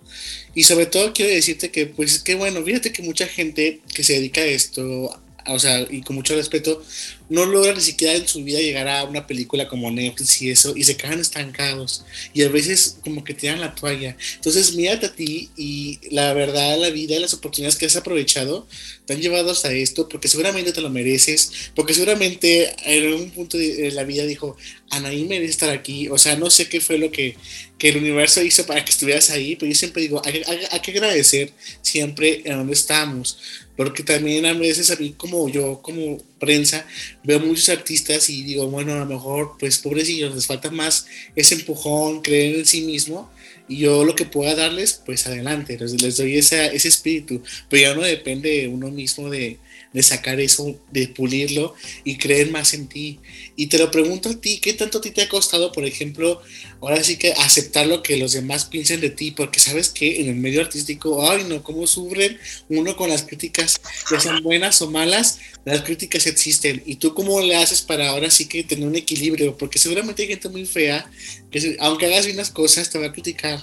Y 0.56 0.64
sobre 0.64 0.88
todo 0.88 1.14
quiero 1.14 1.32
decirte 1.32 1.70
que, 1.70 1.86
pues, 1.86 2.18
que 2.18 2.34
bueno, 2.34 2.64
fíjate 2.64 2.92
que 2.92 3.04
mucha 3.04 3.28
gente 3.28 3.82
que 3.94 4.04
se 4.04 4.14
dedica 4.14 4.42
a 4.42 4.46
esto, 4.46 5.22
o 5.46 5.60
sea, 5.60 5.86
y 5.88 6.02
con 6.02 6.16
mucho 6.16 6.36
respeto, 6.36 6.84
no 7.30 7.46
logran 7.46 7.76
ni 7.76 7.82
siquiera 7.82 8.14
en 8.14 8.28
su 8.28 8.44
vida 8.44 8.60
llegar 8.60 8.88
a 8.88 9.04
una 9.04 9.28
película 9.28 9.68
como 9.68 9.92
Netflix 9.92 10.42
y 10.42 10.50
eso, 10.52 10.76
y 10.76 10.84
se 10.84 10.96
quedan 10.96 11.20
estancados, 11.20 12.04
y 12.34 12.44
a 12.44 12.50
veces 12.50 12.98
como 13.04 13.24
que 13.24 13.34
tiran 13.34 13.60
la 13.60 13.76
toalla. 13.76 14.16
Entonces, 14.36 14.74
mírate 14.76 15.08
a 15.08 15.14
ti 15.14 15.50
y 15.58 16.00
la 16.12 16.34
verdad, 16.34 16.80
la 16.80 16.90
vida 16.90 17.16
y 17.16 17.20
las 17.20 17.34
oportunidades 17.34 17.76
que 17.76 17.86
has 17.86 17.96
aprovechado 17.96 18.68
te 19.06 19.14
han 19.14 19.22
llevado 19.22 19.52
hasta 19.52 19.72
esto, 19.72 20.08
porque 20.10 20.28
seguramente 20.28 20.74
te 20.74 20.82
lo 20.82 20.90
mereces, 20.90 21.72
porque 21.76 21.94
seguramente 21.94 22.74
en 22.86 23.08
algún 23.08 23.32
punto 23.32 23.58
de 23.58 23.92
la 23.92 24.04
vida 24.04 24.26
dijo, 24.26 24.58
Anaí 24.90 25.26
merece 25.26 25.52
estar 25.52 25.70
aquí, 25.70 26.08
o 26.08 26.18
sea, 26.18 26.38
no 26.38 26.50
sé 26.50 26.70
qué 26.70 26.80
fue 26.80 26.98
lo 26.98 27.12
que, 27.12 27.36
que 27.78 27.90
el 27.90 27.98
universo 27.98 28.42
hizo 28.42 28.66
para 28.66 28.84
que 28.86 28.92
estuvieras 28.92 29.30
ahí, 29.30 29.56
pero 29.56 29.70
yo 29.70 29.78
siempre 29.78 30.02
digo, 30.02 30.22
hay, 30.24 30.44
que 30.82 30.92
agradecer 30.92 31.52
siempre 31.82 32.42
en 32.46 32.58
donde 32.58 32.74
estamos, 32.74 33.38
porque 33.76 34.04
también 34.04 34.46
a 34.46 34.54
veces 34.54 34.90
a 34.90 34.96
mí 34.96 35.14
como 35.18 35.50
yo, 35.50 35.82
como 35.82 36.18
prensa, 36.40 36.86
veo 37.24 37.40
muchos 37.40 37.68
artistas 37.70 38.30
y 38.30 38.44
digo, 38.44 38.68
bueno, 38.68 38.94
a 38.94 39.00
lo 39.00 39.06
mejor, 39.06 39.58
pues 39.60 39.78
pobrecillos, 39.80 40.34
les 40.34 40.48
falta 40.48 40.72
más 40.72 41.06
ese 41.36 41.56
empujón, 41.56 42.22
creer 42.22 42.56
en 42.56 42.66
sí 42.66 42.82
mismo, 42.82 43.30
y 43.68 43.80
yo 43.80 44.06
lo 44.06 44.16
que 44.16 44.26
pueda 44.26 44.56
darles, 44.56 45.02
pues 45.06 45.28
adelante, 45.28 45.78
les, 45.78 46.16
doy 46.16 46.38
ese 46.38 46.76
espíritu, 46.76 47.44
pero 47.70 47.82
ya 47.82 47.96
no 47.96 48.02
depende 48.02 48.62
de 48.62 48.68
uno 48.70 48.90
mismo 48.90 49.30
de, 49.30 49.60
de 49.94 50.04
sacar 50.04 50.40
eso, 50.40 50.80
de 50.92 51.08
pulirlo 51.08 51.74
y 52.04 52.18
creer 52.18 52.52
más 52.52 52.74
en 52.74 52.88
ti. 52.88 53.20
Y 53.56 53.68
te 53.68 53.78
lo 53.78 53.90
pregunto 53.92 54.30
a 54.30 54.40
ti, 54.40 54.60
¿qué 54.60 54.74
tanto 54.74 55.00
a 55.00 55.02
ti 55.02 55.12
te 55.12 55.24
ha 55.24 55.30
costado, 55.30 55.72
por 55.72 55.86
ejemplo, 55.86 56.42
ahora 56.82 57.04
sí 57.04 57.18
que 57.18 57.34
aceptar 57.34 57.88
lo 57.88 58.04
que 58.04 58.18
los 58.18 58.34
demás 58.34 58.66
piensen 58.66 59.02
de 59.02 59.10
ti? 59.10 59.32
Porque 59.32 59.60
sabes 59.60 59.90
que 59.90 60.22
en 60.22 60.30
el 60.30 60.36
medio 60.36 60.62
artístico, 60.62 61.30
ay 61.30 61.46
no, 61.46 61.64
cómo 61.64 61.88
sufren 61.88 62.38
uno 62.70 62.96
con 62.96 63.10
las 63.10 63.24
críticas, 63.24 63.82
ya 64.12 64.20
sean 64.20 64.44
buenas 64.44 64.82
o 64.82 64.92
malas, 64.92 65.40
las 65.66 65.82
críticas 65.82 66.28
existen. 66.28 66.84
¿Y 66.86 66.96
tú 66.96 67.14
cómo 67.14 67.42
le 67.42 67.56
haces 67.56 67.82
para 67.82 68.10
ahora 68.10 68.30
sí 68.30 68.46
que 68.46 68.64
tener 68.64 68.88
un 68.88 68.96
equilibrio? 68.96 69.58
Porque 69.58 69.80
seguramente 69.80 70.22
hay 70.22 70.28
gente 70.28 70.50
muy 70.50 70.66
fea 70.66 71.10
que 71.52 71.78
aunque 71.80 72.06
hagas 72.08 72.26
bien 72.26 72.38
las 72.38 72.52
cosas 72.52 72.90
te 72.90 73.00
va 73.00 73.08
a 73.08 73.12
criticar. 73.12 73.60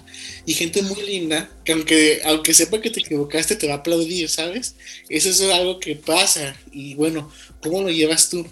Y 0.46 0.54
gente 0.54 0.82
muy 0.82 1.02
linda 1.02 1.48
que 1.64 1.72
aunque, 1.72 2.22
aunque 2.24 2.54
sepa 2.54 2.80
que 2.80 2.90
te 2.90 3.00
equivocaste 3.00 3.56
te 3.56 3.66
va 3.66 3.74
a 3.74 3.76
aplaudir, 3.78 4.28
¿sabes? 4.28 4.76
Eso 5.08 5.28
es 5.30 5.40
algo 5.52 5.80
que 5.80 5.96
pasa. 5.96 6.56
Y 6.72 6.94
bueno, 6.94 7.30
¿cómo 7.62 7.82
lo 7.82 7.90
llevas 7.90 8.28
tú? 8.28 8.46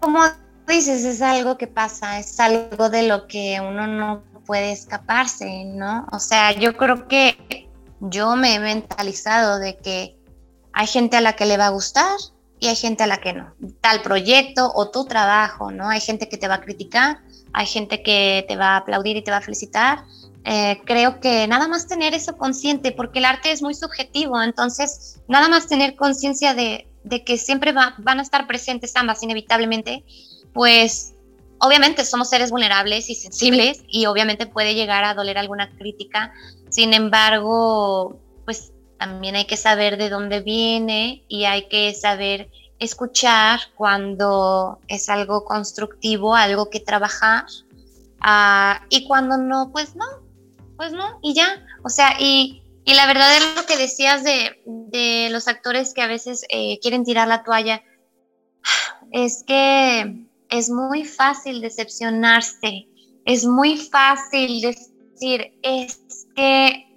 Como 0.00 0.20
dices, 0.68 1.04
es 1.04 1.22
algo 1.22 1.58
que 1.58 1.66
pasa, 1.66 2.18
es 2.18 2.38
algo 2.40 2.88
de 2.88 3.04
lo 3.04 3.26
que 3.26 3.58
uno 3.60 3.86
no 3.86 4.22
puede 4.46 4.72
escaparse, 4.72 5.64
¿no? 5.64 6.06
O 6.12 6.18
sea, 6.18 6.52
yo 6.52 6.76
creo 6.76 7.08
que 7.08 7.68
yo 8.00 8.36
me 8.36 8.54
he 8.54 8.60
mentalizado 8.60 9.58
de 9.58 9.76
que 9.78 10.16
hay 10.72 10.86
gente 10.86 11.16
a 11.16 11.20
la 11.20 11.34
que 11.36 11.46
le 11.46 11.56
va 11.56 11.66
a 11.66 11.70
gustar 11.70 12.16
y 12.58 12.68
hay 12.68 12.76
gente 12.76 13.04
a 13.04 13.06
la 13.06 13.18
que 13.18 13.32
no. 13.32 13.54
Tal 13.80 14.02
proyecto 14.02 14.72
o 14.74 14.90
tu 14.90 15.04
trabajo, 15.04 15.70
¿no? 15.70 15.88
Hay 15.88 16.00
gente 16.00 16.28
que 16.28 16.36
te 16.36 16.48
va 16.48 16.54
a 16.56 16.60
criticar, 16.60 17.20
hay 17.52 17.66
gente 17.66 18.02
que 18.02 18.44
te 18.48 18.56
va 18.56 18.74
a 18.74 18.76
aplaudir 18.78 19.16
y 19.16 19.22
te 19.22 19.30
va 19.30 19.38
a 19.38 19.42
felicitar. 19.42 20.04
Eh, 20.44 20.80
creo 20.84 21.20
que 21.20 21.46
nada 21.46 21.68
más 21.68 21.86
tener 21.86 22.14
eso 22.14 22.36
consciente, 22.36 22.92
porque 22.92 23.20
el 23.20 23.26
arte 23.26 23.52
es 23.52 23.62
muy 23.62 23.74
subjetivo, 23.74 24.42
entonces 24.42 25.20
nada 25.28 25.48
más 25.48 25.68
tener 25.68 25.94
conciencia 25.94 26.54
de, 26.54 26.88
que 27.24 27.38
siempre 27.38 27.72
va, 27.72 27.94
van 27.98 28.18
a 28.18 28.22
estar 28.22 28.46
presentes 28.48 28.96
ambas 28.96 29.22
inevitablemente, 29.22 30.04
pues 30.52 31.14
obviamente 31.58 32.04
somos 32.04 32.28
seres 32.28 32.50
vulnerables 32.50 33.08
y 33.08 33.14
sensibles 33.14 33.84
y 33.86 34.06
obviamente 34.06 34.46
puede 34.46 34.74
llegar 34.74 35.04
a 35.04 35.14
doler 35.14 35.38
alguna 35.38 35.70
crítica, 35.76 36.32
sin 36.70 36.92
embargo, 36.92 38.18
pues 38.44 38.72
también 38.98 39.36
hay 39.36 39.44
que 39.44 39.56
saber 39.56 39.96
de 39.96 40.08
dónde 40.08 40.40
viene 40.40 41.24
y 41.28 41.44
hay 41.44 41.68
que 41.68 41.94
saber 41.94 42.50
escuchar 42.82 43.60
cuando 43.76 44.80
es 44.88 45.08
algo 45.08 45.44
constructivo, 45.44 46.34
algo 46.34 46.70
que 46.70 46.80
trabajar, 46.80 47.46
uh, 48.24 48.84
y 48.88 49.06
cuando 49.06 49.36
no, 49.36 49.70
pues 49.72 49.94
no, 49.96 50.04
pues 50.76 50.92
no, 50.92 51.18
y 51.22 51.34
ya. 51.34 51.64
O 51.84 51.88
sea, 51.88 52.16
y, 52.18 52.62
y 52.84 52.94
la 52.94 53.06
verdad 53.06 53.36
es 53.36 53.56
lo 53.56 53.66
que 53.66 53.76
decías 53.76 54.24
de, 54.24 54.62
de 54.66 55.28
los 55.30 55.48
actores 55.48 55.94
que 55.94 56.02
a 56.02 56.06
veces 56.06 56.44
eh, 56.48 56.78
quieren 56.80 57.04
tirar 57.04 57.28
la 57.28 57.44
toalla, 57.44 57.82
es 59.10 59.44
que 59.46 60.26
es 60.48 60.70
muy 60.70 61.04
fácil 61.04 61.60
decepcionarse, 61.60 62.88
es 63.24 63.44
muy 63.44 63.76
fácil 63.76 64.60
decir, 64.60 65.58
es 65.62 66.00
que 66.34 66.91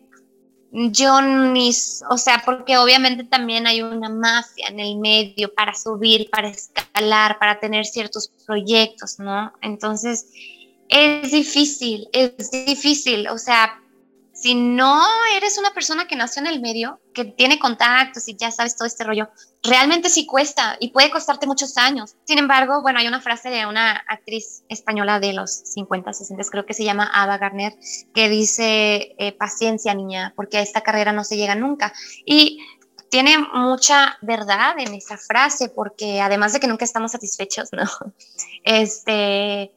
yo 0.75 1.21
ni, 1.21 1.71
o 2.09 2.17
sea, 2.17 2.41
porque 2.45 2.77
obviamente 2.77 3.23
también 3.23 3.65
hay 3.65 3.81
una 3.81 4.09
mafia 4.09 4.67
en 4.67 4.79
el 4.81 4.97
medio 4.97 5.53
para 5.53 5.73
subir, 5.73 6.29
para 6.29 6.49
escalar, 6.49 7.39
para 7.39 7.59
tener 7.59 7.85
ciertos 7.85 8.29
proyectos, 8.45 9.17
¿no? 9.17 9.53
Entonces, 9.61 10.27
es 10.89 11.31
difícil, 11.31 12.09
es 12.11 12.51
difícil, 12.51 13.27
o 13.29 13.37
sea, 13.37 13.81
si 14.45 14.53
no 14.53 15.01
eres 15.35 15.57
una 15.57 15.73
persona 15.73 16.05
que 16.05 16.15
nació 16.15 16.39
en 16.43 16.45
el 16.45 16.61
medio, 16.61 16.99
que 17.15 17.25
tiene 17.25 17.57
contactos 17.57 18.27
y 18.27 18.35
ya 18.35 18.51
sabes 18.51 18.75
todo 18.75 18.85
este 18.85 19.03
rollo, 19.03 19.27
realmente 19.63 20.07
sí 20.07 20.27
cuesta 20.27 20.77
y 20.79 20.91
puede 20.91 21.09
costarte 21.09 21.47
muchos 21.47 21.79
años. 21.79 22.15
Sin 22.25 22.37
embargo, 22.37 22.83
bueno, 22.83 22.99
hay 22.99 23.07
una 23.07 23.21
frase 23.21 23.49
de 23.49 23.65
una 23.65 24.03
actriz 24.07 24.63
española 24.69 25.19
de 25.19 25.33
los 25.33 25.49
50, 25.51 26.13
60, 26.13 26.43
creo 26.51 26.63
que 26.63 26.75
se 26.75 26.83
llama 26.83 27.09
Ava 27.11 27.39
Garner, 27.39 27.73
que 28.13 28.29
dice, 28.29 29.15
eh, 29.17 29.31
paciencia 29.31 29.95
niña, 29.95 30.31
porque 30.35 30.59
a 30.59 30.61
esta 30.61 30.81
carrera 30.81 31.11
no 31.11 31.23
se 31.23 31.37
llega 31.37 31.55
nunca. 31.55 31.91
Y 32.23 32.59
tiene 33.09 33.39
mucha 33.39 34.19
verdad 34.21 34.75
en 34.77 34.93
esa 34.93 35.17
frase, 35.17 35.69
porque 35.69 36.21
además 36.21 36.53
de 36.53 36.59
que 36.59 36.67
nunca 36.67 36.85
estamos 36.85 37.13
satisfechos, 37.13 37.69
¿no? 37.71 37.85
Este, 38.63 39.73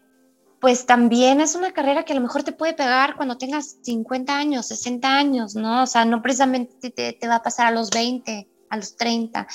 pues 0.60 0.86
también 0.86 1.40
es 1.40 1.54
una 1.54 1.72
carrera 1.72 2.04
que 2.04 2.12
a 2.12 2.16
lo 2.16 2.22
mejor 2.22 2.42
te 2.42 2.52
puede 2.52 2.74
pegar 2.74 3.16
cuando 3.16 3.38
tengas 3.38 3.76
50 3.82 4.36
años, 4.36 4.66
60 4.66 5.08
años, 5.08 5.54
¿no? 5.54 5.84
O 5.84 5.86
sea, 5.86 6.04
no 6.04 6.20
precisamente 6.20 6.90
te, 6.90 7.12
te 7.12 7.28
va 7.28 7.36
a 7.36 7.42
pasar 7.42 7.66
a 7.66 7.70
los 7.70 7.90
20, 7.90 8.48
a 8.70 8.76
los 8.76 8.96
30. 8.96 9.46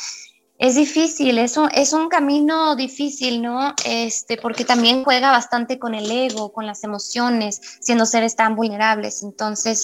Es 0.57 0.75
difícil, 0.75 1.39
es 1.39 1.57
un, 1.57 1.69
es 1.73 1.91
un 1.91 2.07
camino 2.07 2.75
difícil, 2.75 3.41
¿no? 3.41 3.73
Este, 3.85 4.37
porque 4.37 4.63
también 4.63 5.03
juega 5.03 5.31
bastante 5.31 5.77
con 5.77 5.93
el 5.93 6.09
ego, 6.09 6.53
con 6.53 6.65
las 6.65 6.83
emociones, 6.83 7.59
siendo 7.81 8.05
seres 8.05 8.35
tan 8.35 8.55
vulnerables. 8.55 9.23
Entonces, 9.23 9.81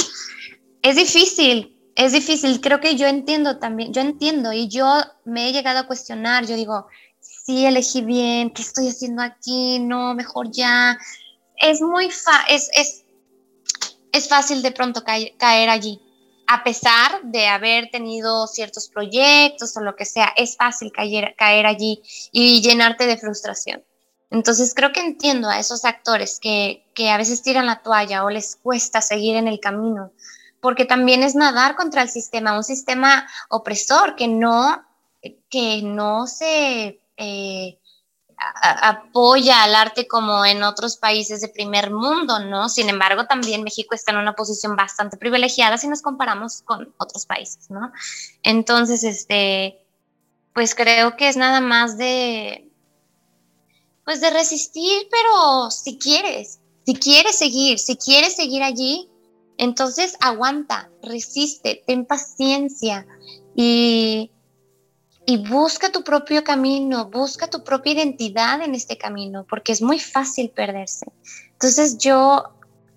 es 0.82 0.96
difícil, 0.96 1.78
es 1.96 2.14
difícil. 2.14 2.62
Creo 2.62 2.80
que 2.80 2.96
yo 2.96 3.08
entiendo 3.08 3.58
también, 3.58 3.94
yo 3.94 4.00
entiendo 4.00 4.54
y 4.54 4.70
yo 4.70 5.02
me 5.26 5.50
he 5.50 5.52
llegado 5.52 5.80
a 5.80 5.88
cuestionar, 5.88 6.46
yo 6.46 6.56
digo, 6.56 6.86
sí 7.50 7.66
elegí 7.66 8.02
bien, 8.02 8.52
¿qué 8.52 8.62
estoy 8.62 8.90
haciendo 8.90 9.24
aquí? 9.24 9.80
No, 9.80 10.14
mejor 10.14 10.52
ya. 10.52 11.00
Es 11.56 11.82
muy 11.82 12.12
fa 12.12 12.44
es, 12.48 12.70
es, 12.74 13.06
es 14.12 14.30
fácil 14.30 14.62
de 14.62 14.72
pronto 14.72 15.04
caer, 15.04 15.34
caer 15.36 15.68
allí. 15.68 16.00
A 16.46 16.64
pesar 16.64 17.24
de 17.24 17.48
haber 17.48 17.90
tenido 17.90 18.46
ciertos 18.46 18.88
proyectos 18.88 19.76
o 19.76 19.82
lo 19.82 19.96
que 19.96 20.06
sea, 20.06 20.32
es 20.38 20.58
fácil 20.58 20.92
caer, 20.92 21.34
caer 21.36 21.66
allí 21.66 22.04
y 22.32 22.62
llenarte 22.62 23.08
de 23.08 23.18
frustración. 23.18 23.84
Entonces 24.30 24.76
creo 24.76 24.92
que 24.92 25.00
entiendo 25.00 25.50
a 25.50 25.58
esos 25.58 25.86
actores 25.86 26.40
que, 26.40 26.86
que 26.94 27.10
a 27.10 27.18
veces 27.18 27.42
tiran 27.42 27.66
la 27.66 27.82
toalla 27.82 28.26
o 28.26 28.30
les 28.30 28.58
cuesta 28.58 29.02
seguir 29.02 29.36
en 29.36 29.48
el 29.48 29.60
camino, 29.60 30.12
porque 30.62 30.86
también 30.86 31.24
es 31.24 31.34
nadar 31.34 31.76
contra 31.76 32.04
el 32.04 32.10
sistema, 32.10 32.56
un 32.56 32.64
sistema 32.64 33.28
opresor 33.50 34.16
que 34.16 34.28
no, 34.28 34.86
que 35.50 35.82
no 35.82 36.28
se 36.28 37.00
eh, 37.20 37.78
apoya 38.62 39.64
al 39.64 39.76
arte 39.76 40.08
como 40.08 40.46
en 40.46 40.64
otros 40.64 40.98
países 40.98 41.42
de 41.42 41.50
primer 41.50 41.92
mundo, 41.92 42.40
¿no? 42.40 42.70
Sin 42.70 42.90
embargo, 42.90 43.26
también 43.26 43.64
México 43.64 43.94
está 43.94 44.12
en 44.12 44.20
una 44.20 44.34
posición 44.34 44.76
bastante 44.76 45.18
privilegiada 45.18 45.78
si 45.78 45.88
nos 45.88 46.02
comparamos 46.02 46.62
con 46.62 46.94
otros 46.98 47.26
países, 47.26 47.70
¿no? 47.70 47.92
Entonces, 48.44 49.04
este, 49.04 49.86
pues 50.54 50.74
creo 50.74 51.18
que 51.18 51.28
es 51.28 51.36
nada 51.36 51.60
más 51.60 51.98
de, 51.98 52.70
pues 54.06 54.22
de 54.22 54.30
resistir, 54.30 55.08
pero 55.12 55.70
si 55.70 55.98
quieres, 55.98 56.60
si 56.86 56.96
quieres 56.96 57.38
seguir, 57.38 57.78
si 57.78 57.98
quieres 57.98 58.36
seguir 58.36 58.64
allí, 58.64 59.10
entonces 59.58 60.16
aguanta, 60.22 60.90
resiste, 61.04 61.84
ten 61.86 62.06
paciencia 62.06 63.06
y 63.54 64.32
y 65.30 65.38
busca 65.38 65.92
tu 65.92 66.04
propio 66.04 66.44
camino, 66.44 67.06
busca 67.06 67.48
tu 67.48 67.64
propia 67.64 67.94
identidad 67.94 68.64
en 68.64 68.74
este 68.74 68.98
camino, 68.98 69.46
porque 69.48 69.72
es 69.72 69.80
muy 69.80 70.00
fácil 70.00 70.50
perderse. 70.50 71.06
Entonces 71.52 72.00
yo 72.00 72.46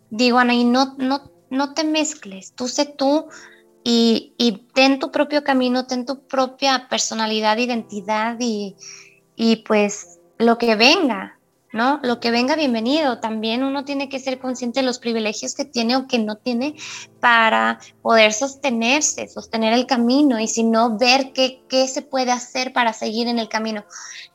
digo, 0.08 0.38
Anaí, 0.38 0.64
no, 0.64 0.94
no, 0.96 1.30
no 1.50 1.74
te 1.74 1.84
mezcles, 1.84 2.54
tú 2.54 2.68
sé 2.68 2.86
tú 2.86 3.26
y, 3.84 4.32
y, 4.38 4.66
ten 4.72 4.98
tu 4.98 5.10
propio 5.10 5.44
camino, 5.44 5.86
ten 5.86 6.06
tu 6.06 6.26
propia 6.26 6.86
personalidad, 6.88 7.58
identidad 7.58 8.36
y, 8.40 8.76
y 9.36 9.56
pues 9.56 10.18
lo 10.38 10.56
que 10.56 10.74
venga, 10.74 11.38
¿no? 11.72 12.00
Lo 12.02 12.20
que 12.20 12.30
venga, 12.30 12.54
bienvenido. 12.54 13.18
También 13.18 13.64
uno 13.64 13.84
tiene 13.84 14.08
que 14.08 14.18
ser 14.18 14.38
consciente 14.38 14.80
de 14.80 14.86
los 14.86 14.98
privilegios 14.98 15.54
que 15.54 15.64
tiene 15.64 15.96
o 15.96 16.06
que 16.06 16.18
no 16.18 16.36
tiene 16.36 16.76
para 17.20 17.80
poder 18.02 18.32
sostenerse, 18.34 19.28
sostener 19.28 19.72
el 19.72 19.86
camino 19.86 20.38
y 20.38 20.48
si 20.48 20.64
no, 20.64 20.98
ver 20.98 21.32
qué, 21.32 21.64
qué 21.68 21.88
se 21.88 22.02
puede 22.02 22.30
hacer 22.30 22.72
para 22.72 22.92
seguir 22.92 23.28
en 23.28 23.38
el 23.38 23.48
camino. 23.48 23.84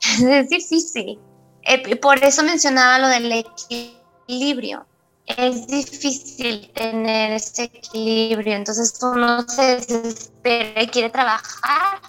Es 0.28 0.50
difícil. 0.50 1.20
Eh, 1.64 1.96
por 1.98 2.24
eso 2.24 2.44
mencionaba 2.44 3.00
lo 3.00 3.08
del 3.08 3.32
equilibrio. 3.32 4.86
Es 5.26 5.68
difícil 5.68 6.72
tener 6.74 7.34
ese 7.34 7.66
equilibrio, 7.66 8.56
entonces 8.56 8.98
uno 9.02 9.48
se 9.48 9.76
desespera 9.76 10.84
y 10.84 10.88
quiere 10.88 11.10
trabajar. 11.10 12.00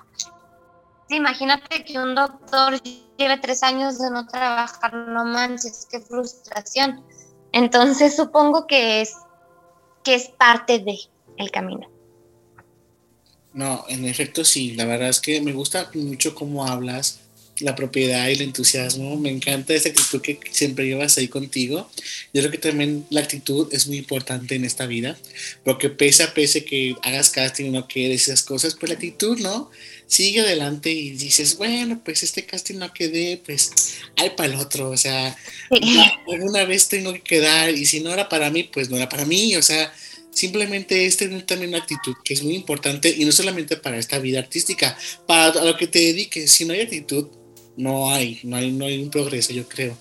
imagínate 1.08 1.84
que 1.84 1.98
un 1.98 2.14
doctor 2.14 2.80
lleve 3.18 3.38
tres 3.38 3.62
años 3.62 3.98
de 3.98 4.10
no 4.10 4.26
trabajar, 4.26 4.94
no 4.94 5.24
manches, 5.24 5.86
qué 5.90 6.00
frustración. 6.00 7.04
Entonces 7.52 8.16
supongo 8.16 8.66
que 8.66 9.02
es, 9.02 9.14
que 10.04 10.14
es 10.14 10.28
parte 10.28 10.78
de 10.78 10.98
el 11.36 11.50
camino. 11.50 11.90
No, 13.52 13.84
en 13.88 14.04
efecto 14.04 14.44
sí, 14.44 14.74
la 14.74 14.84
verdad 14.84 15.08
es 15.08 15.20
que 15.20 15.40
me 15.40 15.52
gusta 15.52 15.90
mucho 15.94 16.34
cómo 16.34 16.66
hablas, 16.66 17.20
la 17.60 17.74
propiedad 17.74 18.28
y 18.28 18.34
el 18.34 18.42
entusiasmo, 18.42 19.16
me 19.16 19.30
encanta 19.30 19.74
esa 19.74 19.88
actitud 19.88 20.20
que 20.20 20.38
siempre 20.50 20.86
llevas 20.86 21.18
ahí 21.18 21.28
contigo. 21.28 21.90
Yo 22.32 22.40
creo 22.42 22.52
que 22.52 22.58
también 22.58 23.04
la 23.10 23.20
actitud 23.20 23.68
es 23.72 23.88
muy 23.88 23.96
importante 23.96 24.54
en 24.54 24.64
esta 24.64 24.86
vida, 24.86 25.18
porque 25.64 25.88
pese 25.88 26.22
a 26.22 26.34
pese 26.34 26.64
que 26.64 26.94
hagas 27.02 27.30
casting 27.30 27.70
o 27.70 27.72
no 27.72 27.88
quieres 27.88 28.28
esas 28.28 28.42
cosas, 28.42 28.76
pues 28.78 28.90
la 28.90 28.94
actitud, 28.94 29.38
¿no? 29.40 29.70
Sigue 30.08 30.40
adelante 30.40 30.90
y 30.90 31.10
dices, 31.10 31.56
bueno, 31.58 32.00
pues 32.04 32.22
este 32.22 32.44
casting 32.44 32.76
no 32.76 32.92
quedé, 32.92 33.40
pues 33.44 33.98
hay 34.16 34.30
para 34.30 34.52
el 34.52 34.58
otro, 34.58 34.90
o 34.90 34.96
sea, 34.96 35.36
alguna 36.26 36.64
vez 36.64 36.88
tengo 36.88 37.12
que 37.12 37.20
quedar 37.20 37.70
y 37.70 37.84
si 37.84 38.00
no 38.00 38.12
era 38.12 38.28
para 38.28 38.50
mí, 38.50 38.64
pues 38.64 38.88
no 38.88 38.96
era 38.96 39.08
para 39.08 39.26
mí, 39.26 39.54
o 39.54 39.62
sea, 39.62 39.92
simplemente 40.30 41.04
es 41.04 41.18
tener 41.18 41.42
también 41.42 41.70
una 41.70 41.78
actitud 41.78 42.14
que 42.24 42.32
es 42.34 42.42
muy 42.42 42.54
importante 42.54 43.14
y 43.16 43.24
no 43.26 43.32
solamente 43.32 43.76
para 43.76 43.98
esta 43.98 44.18
vida 44.18 44.38
artística, 44.38 44.96
para 45.26 45.62
lo 45.62 45.76
que 45.76 45.86
te 45.86 45.98
dediques, 45.98 46.50
si 46.50 46.64
no 46.64 46.72
hay 46.72 46.80
actitud, 46.80 47.28
no 47.76 48.10
hay, 48.10 48.40
no 48.44 48.56
hay, 48.56 48.72
no 48.72 48.86
hay 48.86 48.98
un 48.98 49.10
progreso, 49.10 49.52
yo 49.52 49.68
creo. 49.68 49.96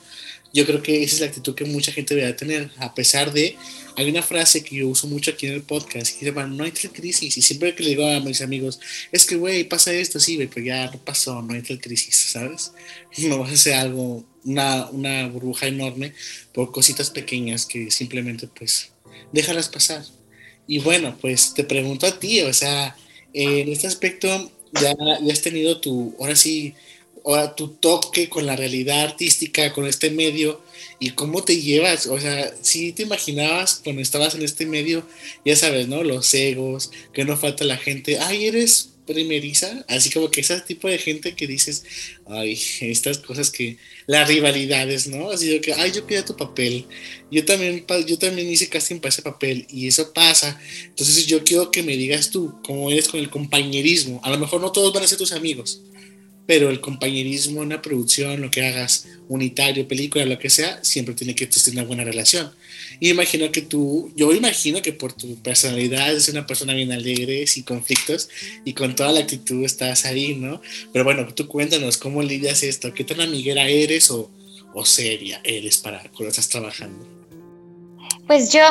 Yo 0.54 0.66
creo 0.66 0.82
que 0.82 1.04
esa 1.04 1.16
es 1.16 1.22
la 1.22 1.28
actitud 1.28 1.54
que 1.54 1.66
mucha 1.66 1.92
gente 1.92 2.16
debe 2.16 2.32
tener, 2.34 2.72
a 2.78 2.96
pesar 2.96 3.34
de 3.34 3.58
hay 3.98 4.12
una 4.12 4.22
frase 4.22 4.64
que 4.64 4.76
yo 4.76 4.88
uso 4.88 5.08
mucho 5.08 5.32
aquí 5.32 5.48
en 5.48 5.54
el 5.54 5.64
podcast 5.64 6.14
que 6.14 6.20
se 6.20 6.26
llama 6.26 6.46
no 6.46 6.64
hay 6.64 6.72
tal 6.72 6.92
crisis 6.92 7.36
y 7.36 7.42
siempre 7.42 7.74
que 7.74 7.82
le 7.84 7.90
digo 7.90 8.08
a 8.08 8.20
mis 8.20 8.42
amigos 8.42 8.80
es 9.12 9.26
que 9.26 9.36
güey 9.36 9.64
pasa 9.64 9.92
esto 9.92 10.20
sí 10.20 10.36
güey 10.36 10.48
pero 10.48 10.68
ya 10.68 10.86
no 10.92 11.00
pasó 11.00 11.42
no 11.42 11.56
hay 11.56 11.64
tal 11.64 11.82
crisis 11.82 12.16
sabes 12.16 12.74
no 13.18 13.40
vas 13.40 13.50
a 13.50 13.54
hacer 13.54 13.74
algo 13.74 14.24
una, 14.46 14.88
una 14.92 15.28
burbuja 15.28 15.66
enorme 15.66 16.14
por 16.54 16.72
cositas 16.72 17.10
pequeñas 17.10 17.66
que 17.66 17.92
simplemente 17.92 18.48
pues 18.48 18.92
déjalas 19.34 19.68
pasar. 19.68 20.06
Y 20.68 20.78
bueno 20.80 21.18
pues 21.20 21.56
te 21.56 21.64
pregunto 21.64 22.06
a 22.06 22.20
ti 22.20 22.42
o 22.42 22.54
sea 22.54 22.96
en 23.34 23.68
este 23.68 23.88
aspecto 23.88 24.52
ya, 24.80 24.96
ya 25.24 25.34
has 25.34 25.42
tenido 25.42 25.82
tu 25.82 26.16
ahora 26.20 26.36
sí 26.36 26.76
ahora 27.28 27.56
tu 27.56 27.68
toque 27.68 28.30
con 28.30 28.46
la 28.46 28.56
realidad 28.56 29.02
artística 29.02 29.74
con 29.74 29.86
este 29.86 30.10
medio 30.10 30.62
y 31.00 31.12
cómo 31.12 31.44
te 31.44 31.62
llevas, 31.62 32.08
o 32.08 32.20
sea, 32.20 32.54
si 32.62 32.94
te 32.94 33.04
imaginabas 33.04 33.82
cuando 33.84 34.02
estabas 34.02 34.34
en 34.36 34.44
este 34.44 34.66
medio, 34.66 35.06
ya 35.46 35.56
sabes, 35.56 35.88
¿no? 35.88 36.04
Los 36.04 36.34
egos, 36.34 36.90
que 37.14 37.26
no 37.26 37.38
falta 37.38 37.66
la 37.66 37.78
gente, 37.78 38.18
ay, 38.18 38.46
eres 38.46 38.92
primeriza, 39.06 39.86
así 39.88 40.10
como 40.10 40.30
que 40.30 40.42
ese 40.42 40.60
tipo 40.62 40.88
de 40.88 40.98
gente 40.98 41.36
que 41.36 41.48
dices, 41.48 41.84
ay, 42.28 42.60
estas 42.82 43.20
cosas 43.20 43.52
que, 43.52 43.78
las 44.06 44.28
rivalidades, 44.28 45.08
¿no? 45.08 45.30
Así 45.30 45.60
que, 45.60 45.74
ay, 45.74 45.92
yo 45.92 46.08
quería 46.08 46.24
tu 46.24 46.36
papel, 46.36 46.86
yo 47.30 47.44
también, 47.44 47.86
yo 48.06 48.18
también 48.18 48.50
hice 48.50 48.70
casting 48.70 49.00
para 49.00 49.10
ese 49.10 49.22
papel, 49.22 49.68
y 49.70 49.88
eso 49.88 50.14
pasa, 50.14 50.60
entonces 50.86 51.28
yo 51.28 51.44
quiero 51.44 51.72
que 51.72 51.84
me 51.84 51.98
digas 51.98 52.32
tú, 52.32 52.56
cómo 52.64 52.90
eres 52.90 53.08
con 53.10 53.20
el 53.20 53.30
compañerismo, 53.30 54.22
a 54.24 54.30
lo 54.30 54.38
mejor 54.38 54.62
no 54.62 54.72
todos 54.72 54.94
van 54.94 55.04
a 55.04 55.08
ser 55.08 55.18
tus 55.18 55.34
amigos, 55.34 55.82
pero 56.48 56.70
el 56.70 56.80
compañerismo 56.80 57.62
en 57.62 57.70
la 57.70 57.82
producción, 57.82 58.42
lo 58.42 58.50
que 58.50 58.66
hagas, 58.66 59.06
unitario, 59.28 59.88
película, 59.88 60.26
lo 60.26 60.40
que 60.40 60.50
sea, 60.50 60.82
siempre 60.82 61.14
tiene 61.14 61.36
que 61.36 61.46
tener 61.46 61.80
una 61.80 61.88
buena 61.88 62.06
relación. 62.06 62.52
Y 63.02 63.10
imagino 63.10 63.52
que 63.52 63.62
tú, 63.62 64.12
yo 64.16 64.34
imagino 64.34 64.82
que 64.82 64.94
por 64.94 65.12
tu 65.12 65.36
personalidad 65.36 66.10
eres 66.10 66.30
una 66.30 66.48
persona 66.48 66.74
bien 66.74 66.94
alegre, 66.94 67.46
sin 67.48 67.64
conflictos, 67.64 68.30
y 68.64 68.74
con 68.74 68.96
toda 68.96 69.12
la 69.12 69.20
actitud 69.20 69.66
estás 69.66 70.06
ahí, 70.06 70.36
¿no? 70.36 70.62
Pero 70.94 71.04
bueno, 71.04 71.28
tú 71.34 71.48
cuéntanos, 71.48 71.98
¿cómo 71.98 72.24
lidias 72.24 72.64
esto? 72.64 72.94
¿Qué 72.94 73.04
tan 73.04 73.20
amiguera 73.20 73.68
eres 73.68 74.10
o, 74.10 74.32
o 74.74 74.86
seria 74.86 75.42
eres 75.44 75.78
para 75.78 76.00
cuando 76.00 76.30
estás 76.30 76.48
trabajando? 76.48 77.06
Pues 78.26 78.54
yo, 78.54 78.62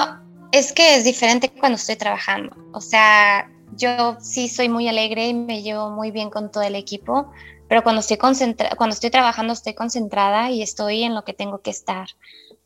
es 0.50 0.72
que 0.72 0.96
es 0.96 1.04
diferente 1.04 1.50
cuando 1.50 1.76
estoy 1.76 1.96
trabajando. 1.96 2.56
O 2.72 2.80
sea, 2.80 3.50
yo 3.76 4.16
sí 4.20 4.48
soy 4.48 4.70
muy 4.70 4.88
alegre 4.88 5.28
y 5.28 5.34
me 5.34 5.62
llevo 5.62 5.90
muy 5.90 6.10
bien 6.10 6.30
con 6.30 6.50
todo 6.50 6.62
el 6.62 6.74
equipo, 6.74 7.30
pero 7.68 7.83
cuando 7.83 8.00
estoy, 8.00 8.16
concentra 8.16 8.70
cuando 8.76 8.94
estoy 8.94 9.11
trabajando 9.11 9.52
estoy 9.52 9.74
concentrada 9.74 10.50
y 10.50 10.62
estoy 10.62 11.02
en 11.02 11.14
lo 11.14 11.24
que 11.24 11.33
tengo 11.33 11.59
que 11.59 11.70
estar 11.70 12.09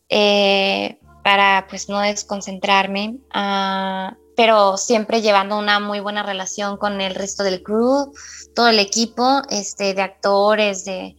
eh, 0.08 0.98
para 1.22 1.66
pues 1.68 1.88
no 1.88 2.00
desconcentrarme, 2.00 3.18
uh, 3.34 4.14
pero 4.36 4.76
siempre 4.76 5.20
llevando 5.20 5.58
una 5.58 5.80
muy 5.80 6.00
buena 6.00 6.22
relación 6.22 6.76
con 6.76 7.00
el 7.00 7.14
resto 7.14 7.42
del 7.42 7.62
crew, 7.62 8.12
todo 8.54 8.68
el 8.68 8.78
equipo 8.78 9.42
este, 9.50 9.94
de 9.94 10.02
actores, 10.02 10.84
de 10.84 11.16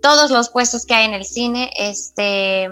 todos 0.00 0.30
los 0.30 0.50
puestos 0.50 0.86
que 0.86 0.94
hay 0.94 1.06
en 1.06 1.14
el 1.14 1.24
cine, 1.24 1.70
este, 1.76 2.68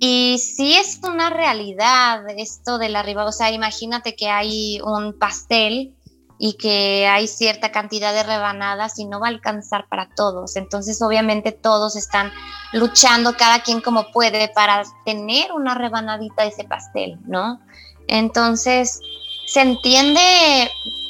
y 0.00 0.38
sí 0.38 0.74
es 0.74 1.00
una 1.04 1.30
realidad 1.30 2.24
esto 2.36 2.78
de 2.78 2.88
la 2.88 3.02
riba, 3.02 3.24
o 3.24 3.32
sea, 3.32 3.52
imagínate 3.52 4.16
que 4.16 4.28
hay 4.28 4.80
un 4.82 5.18
pastel 5.18 5.94
y 6.38 6.54
que 6.54 7.06
hay 7.06 7.28
cierta 7.28 7.70
cantidad 7.70 8.12
de 8.12 8.22
rebanadas 8.22 8.98
y 8.98 9.04
no 9.04 9.20
va 9.20 9.26
a 9.26 9.30
alcanzar 9.30 9.86
para 9.88 10.08
todos. 10.14 10.56
Entonces, 10.56 11.00
obviamente, 11.00 11.52
todos 11.52 11.96
están 11.96 12.32
luchando 12.72 13.36
cada 13.36 13.62
quien 13.62 13.80
como 13.80 14.10
puede 14.10 14.48
para 14.48 14.82
tener 15.04 15.52
una 15.52 15.74
rebanadita 15.74 16.42
de 16.42 16.48
ese 16.48 16.64
pastel, 16.64 17.18
¿no? 17.26 17.60
Entonces, 18.08 19.00
se 19.46 19.60
entiende 19.60 20.20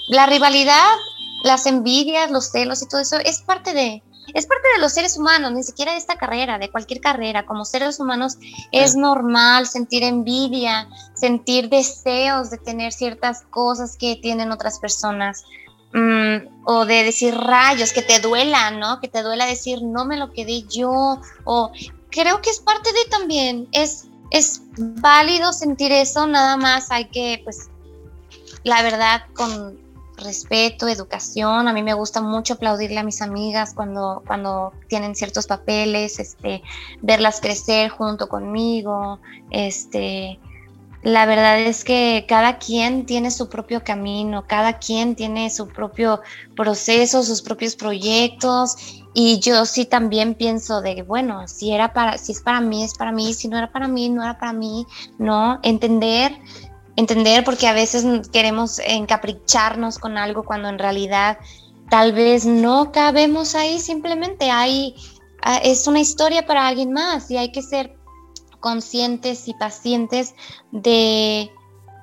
la 0.08 0.26
rivalidad, 0.26 0.92
las 1.42 1.66
envidias, 1.66 2.30
los 2.30 2.50
celos 2.50 2.82
y 2.82 2.88
todo 2.88 3.00
eso 3.00 3.18
es 3.18 3.40
parte 3.42 3.72
de, 3.72 4.02
es 4.32 4.46
parte 4.46 4.68
de 4.74 4.80
los 4.80 4.92
seres 4.92 5.16
humanos, 5.16 5.52
ni 5.52 5.62
siquiera 5.62 5.92
de 5.92 5.98
esta 5.98 6.16
carrera, 6.16 6.58
de 6.58 6.70
cualquier 6.70 7.00
carrera. 7.00 7.44
Como 7.44 7.64
seres 7.64 8.00
humanos 8.00 8.38
es 8.72 8.96
normal 8.96 9.66
sentir 9.66 10.02
envidia, 10.02 10.88
sentir 11.14 11.68
deseos 11.68 12.50
de 12.50 12.58
tener 12.58 12.92
ciertas 12.92 13.42
cosas 13.50 13.96
que 13.96 14.16
tienen 14.16 14.52
otras 14.52 14.78
personas. 14.78 15.44
Mm, 15.92 16.64
o 16.64 16.86
de 16.86 17.04
decir 17.04 17.36
rayos, 17.36 17.92
que 17.92 18.02
te 18.02 18.18
duela, 18.18 18.72
¿no? 18.72 19.00
Que 19.00 19.06
te 19.06 19.22
duela 19.22 19.46
decir 19.46 19.80
no 19.82 20.04
me 20.04 20.16
lo 20.16 20.32
quedé 20.32 20.62
yo. 20.62 21.20
O 21.44 21.70
creo 22.10 22.40
que 22.40 22.50
es 22.50 22.60
parte 22.60 22.92
de 22.92 23.10
también. 23.10 23.68
Es, 23.72 24.08
es 24.30 24.62
válido 24.76 25.52
sentir 25.52 25.92
eso, 25.92 26.26
nada 26.26 26.56
más 26.56 26.90
hay 26.90 27.04
que, 27.10 27.40
pues, 27.44 27.68
la 28.64 28.82
verdad, 28.82 29.22
con 29.34 29.83
respeto, 30.16 30.88
educación. 30.88 31.68
A 31.68 31.72
mí 31.72 31.82
me 31.82 31.94
gusta 31.94 32.20
mucho 32.20 32.54
aplaudirle 32.54 32.98
a 32.98 33.02
mis 33.02 33.22
amigas 33.22 33.74
cuando, 33.74 34.22
cuando 34.26 34.72
tienen 34.88 35.14
ciertos 35.14 35.46
papeles, 35.46 36.18
este, 36.18 36.62
verlas 37.02 37.40
crecer 37.40 37.90
junto 37.90 38.28
conmigo, 38.28 39.20
este, 39.50 40.38
la 41.04 41.26
verdad 41.26 41.60
es 41.60 41.84
que 41.84 42.24
cada 42.26 42.56
quien 42.56 43.04
tiene 43.04 43.30
su 43.30 43.50
propio 43.50 43.84
camino, 43.84 44.46
cada 44.46 44.78
quien 44.78 45.14
tiene 45.14 45.50
su 45.50 45.68
propio 45.68 46.22
proceso, 46.56 47.22
sus 47.22 47.42
propios 47.42 47.76
proyectos. 47.76 49.02
Y 49.12 49.38
yo 49.38 49.66
sí 49.66 49.84
también 49.84 50.34
pienso 50.34 50.80
de 50.80 51.02
bueno, 51.02 51.46
si 51.46 51.72
era 51.72 51.92
para 51.92 52.16
si 52.16 52.32
es 52.32 52.40
para 52.40 52.62
mí 52.62 52.82
es 52.82 52.94
para 52.94 53.12
mí, 53.12 53.34
si 53.34 53.48
no 53.48 53.58
era 53.58 53.70
para 53.70 53.86
mí 53.86 54.08
no 54.08 54.22
era 54.24 54.38
para 54.38 54.54
mí, 54.54 54.86
no 55.18 55.60
entender 55.62 56.32
entender 56.96 57.44
porque 57.44 57.66
a 57.66 57.72
veces 57.72 58.04
queremos 58.32 58.78
encapricharnos 58.78 59.98
con 59.98 60.18
algo 60.18 60.44
cuando 60.44 60.68
en 60.68 60.78
realidad 60.78 61.38
tal 61.90 62.12
vez 62.12 62.46
no 62.46 62.92
cabemos 62.92 63.54
ahí, 63.54 63.80
simplemente 63.80 64.50
hay 64.50 64.94
ah, 65.42 65.58
es 65.58 65.86
una 65.86 66.00
historia 66.00 66.46
para 66.46 66.66
alguien 66.66 66.92
más 66.92 67.30
y 67.30 67.36
hay 67.36 67.52
que 67.52 67.62
ser 67.62 67.96
conscientes 68.60 69.48
y 69.48 69.54
pacientes 69.54 70.34
de 70.72 71.50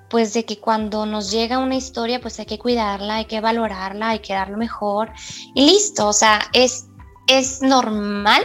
pues 0.10 0.34
de 0.34 0.44
que 0.44 0.60
cuando 0.60 1.06
nos 1.06 1.32
llega 1.32 1.58
una 1.58 1.76
historia 1.76 2.20
pues 2.20 2.38
hay 2.40 2.46
que 2.46 2.60
cuidarla, 2.60 3.16
hay 3.16 3.26
que 3.26 3.40
valorarla, 3.40 4.10
hay 4.10 4.20
que 4.20 4.34
dar 4.34 4.50
lo 4.50 4.58
mejor 4.58 5.12
y 5.56 5.66
listo, 5.66 6.08
o 6.08 6.14
sea, 6.14 6.42
es, 6.52 6.88
es 7.28 7.62
normal 7.62 8.44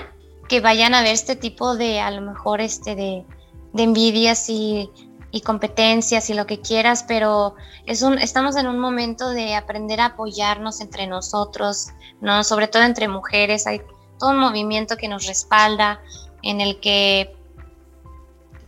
que 0.49 0.61
vayan 0.61 0.95
a 0.95 1.03
ver 1.03 1.13
este 1.13 1.35
tipo 1.35 1.75
de 1.75 1.99
a 2.01 2.13
lo 2.13 2.23
mejor 2.23 2.61
este 2.61 2.95
de, 2.95 3.27
de 3.73 3.83
envidias 3.83 4.49
y, 4.49 4.89
y, 5.37 5.41
competencias 5.41 6.31
y 6.31 6.35
lo 6.35 6.47
que 6.47 6.61
quieras, 6.61 7.05
pero 7.07 7.55
es 7.87 8.03
un, 8.03 8.19
estamos 8.19 8.57
en 8.57 8.67
un 8.67 8.79
momento 8.79 9.31
de 9.31 9.55
aprender 9.55 10.01
a 10.01 10.07
apoyarnos 10.07 10.81
entre 10.81 11.07
nosotros, 11.07 11.89
¿no? 12.21 12.43
sobre 12.45 12.69
todo 12.69 12.83
entre 12.83 13.09
mujeres, 13.09 13.67
hay 13.67 13.81
todo 14.19 14.31
un 14.31 14.39
movimiento 14.39 14.97
que 14.97 15.09
nos 15.09 15.27
respalda, 15.27 16.01
en 16.43 16.61
el 16.61 16.81
que 16.81 17.35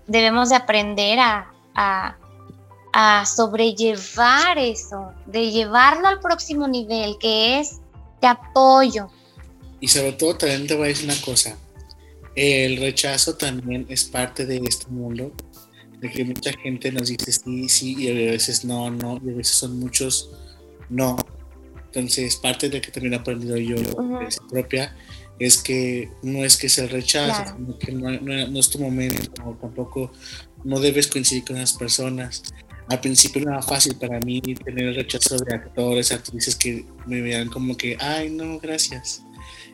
debemos 0.07 0.49
de 0.49 0.57
aprender 0.57 1.19
a, 1.21 1.55
sobrellevar 3.25 4.59
eso, 4.59 5.13
de 5.27 5.53
llevarlo 5.53 6.09
al 6.09 6.19
próximo 6.19 6.67
nivel, 6.67 7.17
que 7.21 7.61
es 7.61 7.79
de 8.21 8.27
apoyo. 8.27 9.09
Y 9.79 9.87
sobre 9.87 10.13
todo 10.13 10.37
también 10.37 10.67
te 10.67 10.75
voy 10.75 10.87
a 10.87 10.89
decir 10.89 11.05
una 11.05 11.21
cosa, 11.21 11.57
el 12.35 12.79
rechazo 12.79 13.37
también 13.37 13.87
es 13.89 14.05
parte 14.05 14.47
de 14.47 14.57
este 14.59 14.89
mundo, 14.89 15.31
de 16.01 16.11
que 16.11 16.25
mucha 16.25 16.53
gente 16.53 16.93
nos 16.93 17.09
dice 17.09 17.33
sí, 17.33 17.69
sí, 17.69 17.97
y 17.99 18.11
a 18.11 18.31
veces 18.33 18.65
no, 18.65 18.91
no, 18.91 19.21
y 19.25 19.31
a 19.31 19.35
veces 19.35 19.57
son 19.57 19.79
muchos 19.79 20.31
no. 20.89 21.17
Entonces, 21.87 22.37
parte 22.37 22.69
de 22.69 22.81
que 22.81 22.91
también 22.91 23.15
he 23.15 23.17
aprendido 23.17 23.57
yo 23.57 23.77
de 23.77 24.29
propia 24.51 24.95
es 25.39 25.59
que 25.59 26.11
no 26.23 26.45
es 26.45 26.57
que 26.57 26.69
sea 26.69 26.85
el 26.85 26.91
rechazo, 26.91 27.57
que 27.79 27.93
no, 27.93 28.59
es 28.59 28.71
tu 28.71 28.79
momento, 28.79 29.57
tampoco 29.61 30.13
no 30.65 30.81
debes 30.81 31.07
coincidir 31.07 31.45
con 31.45 31.57
las 31.57 31.73
personas. 31.73 32.43
Al 32.89 33.01
principio 33.01 33.43
no 33.43 33.53
era 33.53 33.63
fácil 33.63 33.97
para 33.97 34.19
mí 34.21 34.41
tener 34.41 34.87
el 34.87 34.95
rechazo 34.97 35.37
de 35.37 35.55
actores, 35.55 36.11
actrices 36.11 36.57
que 36.57 36.87
me 37.07 37.21
vean 37.21 37.49
como 37.49 37.77
que, 37.77 37.97
ay, 38.01 38.31
no, 38.31 38.59
gracias. 38.59 39.23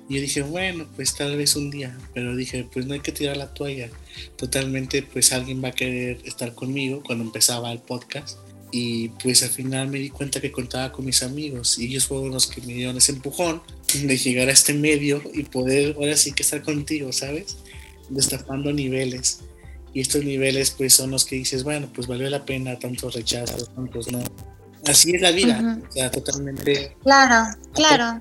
Y 0.08 0.16
yo 0.16 0.20
dije, 0.20 0.42
bueno, 0.42 0.86
pues 0.96 1.14
tal 1.14 1.36
vez 1.36 1.56
un 1.56 1.70
día, 1.70 1.96
pero 2.12 2.36
dije, 2.36 2.68
pues 2.72 2.86
no 2.86 2.94
hay 2.94 3.00
que 3.00 3.12
tirar 3.12 3.36
la 3.36 3.54
toalla. 3.54 3.88
Totalmente, 4.36 5.02
pues 5.02 5.32
alguien 5.32 5.62
va 5.64 5.68
a 5.68 5.72
querer 5.72 6.18
estar 6.24 6.54
conmigo 6.54 7.02
cuando 7.02 7.24
empezaba 7.24 7.72
el 7.72 7.78
podcast. 7.78 8.38
Y 8.70 9.08
pues 9.22 9.42
al 9.44 9.50
final 9.50 9.88
me 9.88 9.98
di 9.98 10.10
cuenta 10.10 10.40
que 10.40 10.50
contaba 10.50 10.90
con 10.90 11.04
mis 11.04 11.22
amigos 11.22 11.78
y 11.78 11.86
ellos 11.86 12.06
fueron 12.06 12.32
los 12.32 12.48
que 12.48 12.60
me 12.62 12.74
dieron 12.74 12.96
ese 12.96 13.12
empujón 13.12 13.62
de 14.02 14.16
llegar 14.16 14.48
a 14.48 14.52
este 14.52 14.74
medio 14.74 15.22
y 15.32 15.44
poder 15.44 15.94
ahora 15.96 16.16
sí 16.16 16.32
que 16.32 16.42
estar 16.42 16.60
contigo, 16.62 17.12
¿sabes? 17.12 17.56
Destapando 18.10 18.72
niveles. 18.72 19.42
Y 19.92 20.00
estos 20.00 20.24
niveles 20.24 20.72
pues 20.72 20.92
son 20.92 21.12
los 21.12 21.24
que 21.24 21.36
dices, 21.36 21.62
bueno, 21.62 21.88
pues 21.94 22.08
valió 22.08 22.28
la 22.28 22.44
pena 22.44 22.76
tantos 22.78 23.14
rechazos, 23.14 23.72
tantos 23.72 24.10
no. 24.10 24.20
Así 24.86 25.14
es 25.14 25.20
la 25.20 25.30
vida, 25.30 25.80
o 25.88 25.92
sea, 25.92 26.10
totalmente. 26.10 26.96
Claro, 27.04 27.56
claro. 27.72 28.20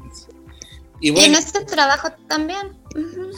Y, 1.04 1.12
bueno, 1.12 1.26
y 1.26 1.30
en 1.32 1.36
este 1.36 1.66
trabajo 1.66 2.14
también. 2.30 2.78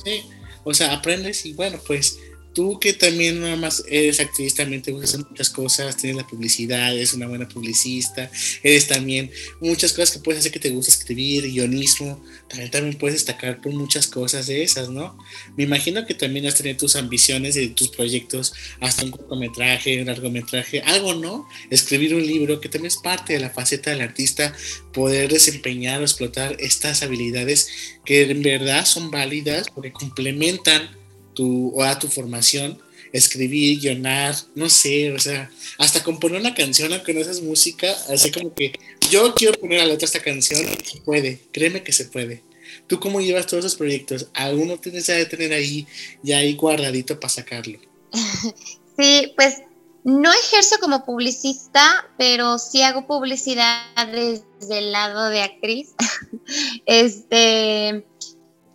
Sí, 0.03 0.23
o 0.63 0.71
sea, 0.71 0.93
aprendes 0.93 1.47
y 1.47 1.53
bueno, 1.53 1.79
pues 1.87 2.19
tú 2.55 2.79
que 2.79 2.93
también 2.93 3.41
nada 3.41 3.57
más 3.57 3.83
eres 3.87 4.19
actriz, 4.19 4.55
también 4.55 4.81
te 4.81 4.91
gustan 4.91 5.25
muchas 5.29 5.49
cosas, 5.49 5.97
tienes 5.97 6.17
la 6.17 6.25
publicidad, 6.25 6.95
eres 6.95 7.13
una 7.13 7.27
buena 7.27 7.47
publicista, 7.47 8.31
eres 8.63 8.87
también 8.87 9.29
muchas 9.59 9.91
cosas 9.91 10.11
que 10.11 10.19
puedes 10.19 10.39
hacer 10.39 10.53
que 10.53 10.59
te 10.59 10.69
gusta 10.69 10.91
escribir, 10.91 11.51
guionismo, 11.51 12.23
también, 12.47 12.71
también 12.71 12.97
puedes 12.97 13.17
destacar 13.17 13.61
por 13.61 13.73
muchas 13.73 14.07
cosas 14.07 14.47
de 14.47 14.63
esas, 14.63 14.89
¿no? 14.89 15.17
Me 15.57 15.65
imagino 15.65 16.05
que 16.05 16.13
también 16.13 16.47
has 16.47 16.55
tenido 16.55 16.77
tus 16.77 16.95
ambiciones 16.95 17.55
de 17.55 17.67
tus 17.67 17.89
proyectos, 17.89 18.53
hasta 18.79 19.03
un 19.03 19.11
cortometraje, 19.11 19.99
un 19.99 20.07
largometraje, 20.07 20.81
algo, 20.81 21.13
¿no? 21.13 21.47
Escribir 21.69 22.15
un 22.15 22.25
libro, 22.25 22.61
que 22.61 22.69
también 22.69 22.87
es 22.87 22.97
parte 22.97 23.33
de 23.33 23.39
la 23.39 23.49
faceta 23.49 23.91
del 23.91 24.01
artista, 24.01 24.55
poder 24.93 25.29
desempeñar 25.29 25.99
o 25.99 26.03
explotar 26.05 26.55
estas 26.59 27.03
habilidades 27.03 27.67
que 28.05 28.21
en 28.21 28.41
verdad 28.41 28.85
son 28.85 29.11
válidas 29.11 29.67
porque 29.69 29.91
complementan 29.91 31.04
tu, 31.35 31.69
o 31.75 31.83
a 31.83 31.99
tu 31.99 32.07
formación, 32.07 32.79
escribir, 33.13 33.79
guionar, 33.79 34.35
no 34.55 34.69
sé, 34.69 35.11
o 35.13 35.19
sea, 35.19 35.51
hasta 35.77 36.03
componer 36.03 36.41
una 36.41 36.55
canción 36.55 36.91
aunque 36.91 37.13
no 37.13 37.23
seas 37.23 37.41
música, 37.41 37.95
así 38.09 38.31
como 38.31 38.53
que 38.53 38.73
yo 39.11 39.35
quiero 39.35 39.59
poner 39.59 39.81
a 39.81 39.85
la 39.85 39.93
otra 39.93 40.05
esta 40.05 40.21
canción, 40.21 40.65
se 40.83 41.01
puede, 41.01 41.39
créeme 41.51 41.83
que 41.83 41.93
se 41.93 42.05
puede. 42.05 42.43
¿Tú 42.87 42.99
cómo 42.99 43.21
llevas 43.21 43.47
todos 43.47 43.65
esos 43.65 43.77
proyectos? 43.77 44.27
¿Alguno 44.33 44.77
tienes 44.77 45.05
que 45.05 45.25
tener 45.25 45.53
ahí 45.53 45.87
ya 46.23 46.39
ahí 46.39 46.55
guardadito 46.55 47.19
para 47.19 47.29
sacarlo? 47.33 47.79
Sí, 48.97 49.33
pues 49.35 49.61
no 50.05 50.31
ejerzo 50.31 50.77
como 50.79 51.03
publicista, 51.03 52.07
pero 52.17 52.59
sí 52.59 52.81
hago 52.81 53.07
publicidad 53.07 53.83
desde 54.07 54.77
el 54.77 54.93
lado 54.93 55.29
de 55.29 55.41
actriz. 55.41 55.95
este, 56.85 58.05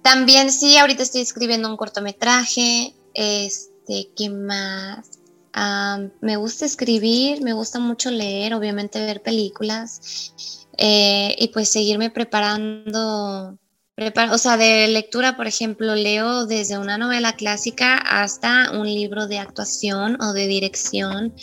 también 0.03 0.51
sí, 0.51 0.77
ahorita 0.77 1.03
estoy 1.03 1.23
escribiendo 1.23 1.69
un 1.69 1.77
cortometraje. 1.77 2.95
Este, 3.15 4.11
¿qué 4.17 4.31
más? 4.31 5.21
me 6.21 6.37
gusta 6.37 6.65
escribir, 6.65 7.43
me 7.43 7.53
gusta 7.53 7.79
mucho 7.79 8.11
leer, 8.11 8.55
obviamente 8.55 9.01
ver 9.01 9.23
películas 9.23 10.33
eh, 10.79 11.35
y 11.39 11.49
pues 11.49 11.69
seguirme 11.69 12.11
preparando, 12.11 13.59
o 14.33 14.39
sea, 14.39 14.57
de 14.57 14.89
lectura, 14.89 15.37
por 15.37 15.47
ejemplo, 15.47 15.95
leo 15.95 16.47
desde 16.47 16.79
una 16.79 16.97
novela 16.97 17.35
clásica 17.35 17.97
hasta 17.97 18.71
un 18.73 18.87
libro 18.87 19.27
de 19.27 19.39
actuación 19.39 20.17
o 20.23 20.33
de 20.33 20.47
dirección, 20.47 21.35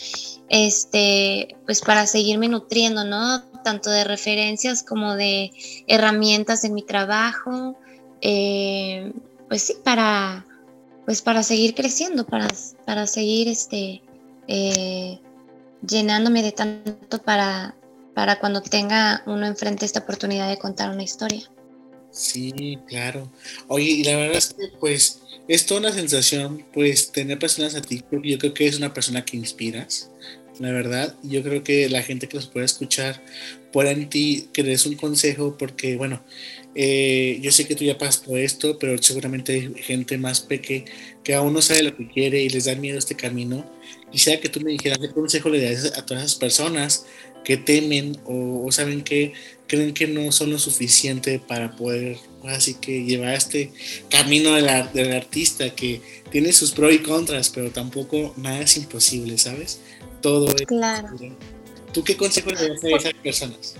este, 0.48 1.56
pues 1.66 1.82
para 1.82 2.06
seguirme 2.06 2.48
nutriendo, 2.48 3.04
¿no? 3.04 3.42
Tanto 3.62 3.90
de 3.90 4.04
referencias 4.04 4.82
como 4.82 5.14
de 5.14 5.50
herramientas 5.86 6.64
en 6.64 6.74
mi 6.74 6.82
trabajo. 6.82 7.78
Eh, 8.20 9.12
pues 9.48 9.62
sí, 9.62 9.74
para, 9.84 10.46
pues 11.04 11.22
para 11.22 11.42
seguir 11.42 11.74
creciendo, 11.74 12.26
para, 12.26 12.48
para 12.84 13.06
seguir 13.06 13.48
este, 13.48 14.02
eh, 14.46 15.18
llenándome 15.86 16.42
de 16.42 16.52
tanto 16.52 17.22
para, 17.22 17.76
para 18.14 18.38
cuando 18.38 18.60
tenga 18.60 19.22
uno 19.26 19.46
enfrente 19.46 19.86
esta 19.86 20.00
oportunidad 20.00 20.48
de 20.48 20.58
contar 20.58 20.90
una 20.90 21.02
historia. 21.02 21.48
Sí, 22.10 22.78
claro. 22.88 23.30
Oye, 23.68 23.90
y 23.90 24.04
la 24.04 24.16
verdad 24.16 24.36
es 24.36 24.54
que 24.54 24.68
pues 24.80 25.20
es 25.46 25.66
toda 25.66 25.80
una 25.80 25.92
sensación, 25.92 26.66
pues 26.72 27.12
tener 27.12 27.38
personas 27.38 27.74
a 27.74 27.82
ti, 27.82 28.02
yo 28.24 28.38
creo 28.38 28.54
que 28.54 28.66
es 28.66 28.76
una 28.76 28.92
persona 28.92 29.24
que 29.24 29.36
inspiras, 29.36 30.10
la 30.58 30.72
verdad. 30.72 31.14
Yo 31.22 31.42
creo 31.42 31.62
que 31.62 31.88
la 31.88 32.02
gente 32.02 32.28
que 32.28 32.36
los 32.36 32.46
puede 32.46 32.66
escuchar 32.66 33.22
pueda 33.72 33.90
en 33.90 34.08
ti 34.08 34.48
que 34.52 34.62
des 34.62 34.86
un 34.86 34.96
consejo, 34.96 35.56
porque 35.58 35.96
bueno, 35.96 36.22
eh, 36.80 37.40
yo 37.42 37.50
sé 37.50 37.66
que 37.66 37.74
tú 37.74 37.82
ya 37.82 37.98
pasas 37.98 38.18
por 38.18 38.38
esto, 38.38 38.78
pero 38.78 39.02
seguramente 39.02 39.52
hay 39.52 39.82
gente 39.82 40.16
más 40.16 40.38
peque 40.38 40.84
que 41.24 41.34
aún 41.34 41.52
no 41.52 41.60
sabe 41.60 41.82
lo 41.82 41.96
que 41.96 42.06
quiere 42.06 42.40
y 42.40 42.48
les 42.48 42.66
da 42.66 42.76
miedo 42.76 42.96
este 42.96 43.16
camino. 43.16 43.68
Quisiera 44.12 44.40
que 44.40 44.48
tú 44.48 44.60
me 44.60 44.70
dijeras 44.70 44.98
qué 44.98 45.10
consejo 45.10 45.48
le 45.48 45.60
das 45.60 45.98
a 45.98 46.06
todas 46.06 46.22
esas 46.22 46.36
personas 46.36 47.04
que 47.44 47.56
temen 47.56 48.16
o, 48.26 48.70
saben 48.70 49.02
que 49.02 49.32
creen 49.66 49.92
que 49.92 50.06
no 50.06 50.30
son 50.30 50.52
lo 50.52 50.60
suficiente 50.60 51.40
para 51.40 51.74
poder 51.74 52.16
así 52.44 52.74
que 52.74 53.02
llevar 53.02 53.34
este 53.34 53.72
camino 54.08 54.54
del, 54.54 54.68
del 54.94 55.12
artista 55.14 55.74
que 55.74 56.00
tiene 56.30 56.52
sus 56.52 56.70
pros 56.70 56.94
y 56.94 57.00
contras, 57.00 57.50
pero 57.50 57.72
tampoco 57.72 58.34
nada 58.36 58.60
es 58.60 58.76
imposible, 58.76 59.36
¿sabes? 59.36 59.80
Todo 60.22 60.54
es 60.54 60.64
claro. 60.66 61.08
¿Tú 61.92 62.04
qué 62.04 62.16
consejo 62.16 62.50
le 62.50 62.68
das 62.68 62.84
a 62.84 62.88
esas 62.88 63.14
personas? 63.14 63.74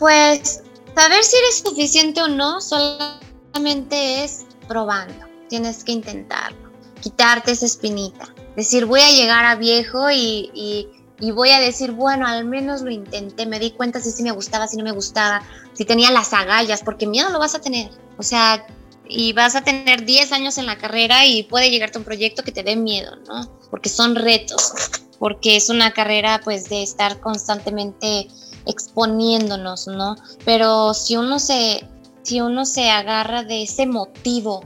Pues 0.00 0.62
Saber 0.94 1.24
si 1.24 1.36
eres 1.36 1.62
suficiente 1.64 2.22
o 2.22 2.28
no 2.28 2.60
solamente 2.60 4.24
es 4.24 4.44
probando. 4.68 5.26
Tienes 5.48 5.84
que 5.84 5.92
intentarlo. 5.92 6.70
Quitarte 7.00 7.52
esa 7.52 7.66
espinita. 7.66 8.32
Decir, 8.56 8.84
voy 8.84 9.00
a 9.00 9.10
llegar 9.10 9.44
a 9.44 9.54
viejo 9.54 10.10
y, 10.10 10.88
voy 11.34 11.50
a 11.50 11.60
decir, 11.60 11.92
bueno, 11.92 12.26
al 12.26 12.44
menos 12.44 12.82
lo 12.82 12.90
intenté. 12.90 13.46
Me 13.46 13.58
di 13.58 13.70
cuenta 13.70 14.00
si 14.00 14.10
sí 14.10 14.22
me 14.22 14.32
gustaba, 14.32 14.68
si 14.68 14.76
no 14.76 14.84
me 14.84 14.92
gustaba, 14.92 15.42
si 15.72 15.84
tenía 15.84 16.10
las 16.10 16.32
agallas, 16.32 16.82
porque 16.82 17.06
miedo 17.06 17.30
lo 17.30 17.38
vas 17.38 17.54
a 17.54 17.60
tener. 17.60 17.90
O 18.18 18.22
sea, 18.22 18.66
y 19.08 19.32
vas 19.32 19.56
a 19.56 19.62
tener 19.62 20.04
10 20.04 20.32
años 20.32 20.58
en 20.58 20.66
la 20.66 20.76
carrera 20.76 21.26
y 21.26 21.42
puede 21.44 21.70
llegarte 21.70 21.98
un 21.98 22.04
proyecto 22.04 22.42
que 22.42 22.52
te 22.52 22.62
dé 22.62 22.76
miedo, 22.76 23.16
¿no? 23.26 23.50
Porque 23.70 23.88
son 23.88 24.14
retos, 24.14 24.72
porque 25.18 25.56
es 25.56 25.70
una 25.70 25.92
carrera 25.92 26.40
pues 26.44 26.68
de 26.68 26.82
estar 26.82 27.20
constantemente 27.20 28.28
exponiéndonos, 28.66 29.86
¿no? 29.88 30.16
Pero 30.44 30.94
si 30.94 31.16
uno 31.16 31.38
se, 31.38 31.86
si 32.22 32.40
uno 32.40 32.64
se 32.64 32.90
agarra 32.90 33.42
de 33.42 33.62
ese 33.62 33.86
motivo 33.86 34.64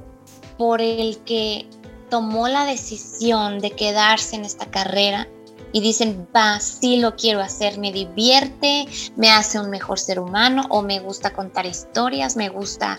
por 0.58 0.80
el 0.80 1.18
que 1.18 1.68
tomó 2.10 2.48
la 2.48 2.64
decisión 2.64 3.58
de 3.58 3.72
quedarse 3.72 4.36
en 4.36 4.44
esta 4.44 4.66
carrera 4.66 5.28
y 5.72 5.80
dicen, 5.80 6.26
va, 6.34 6.60
sí 6.60 6.96
lo 6.96 7.16
quiero 7.16 7.40
hacer, 7.40 7.78
me 7.78 7.92
divierte, 7.92 8.86
me 9.16 9.30
hace 9.30 9.58
un 9.58 9.68
mejor 9.68 9.98
ser 9.98 10.20
humano 10.20 10.62
o 10.70 10.82
me 10.82 11.00
gusta 11.00 11.32
contar 11.32 11.66
historias, 11.66 12.36
me 12.36 12.48
gusta 12.48 12.98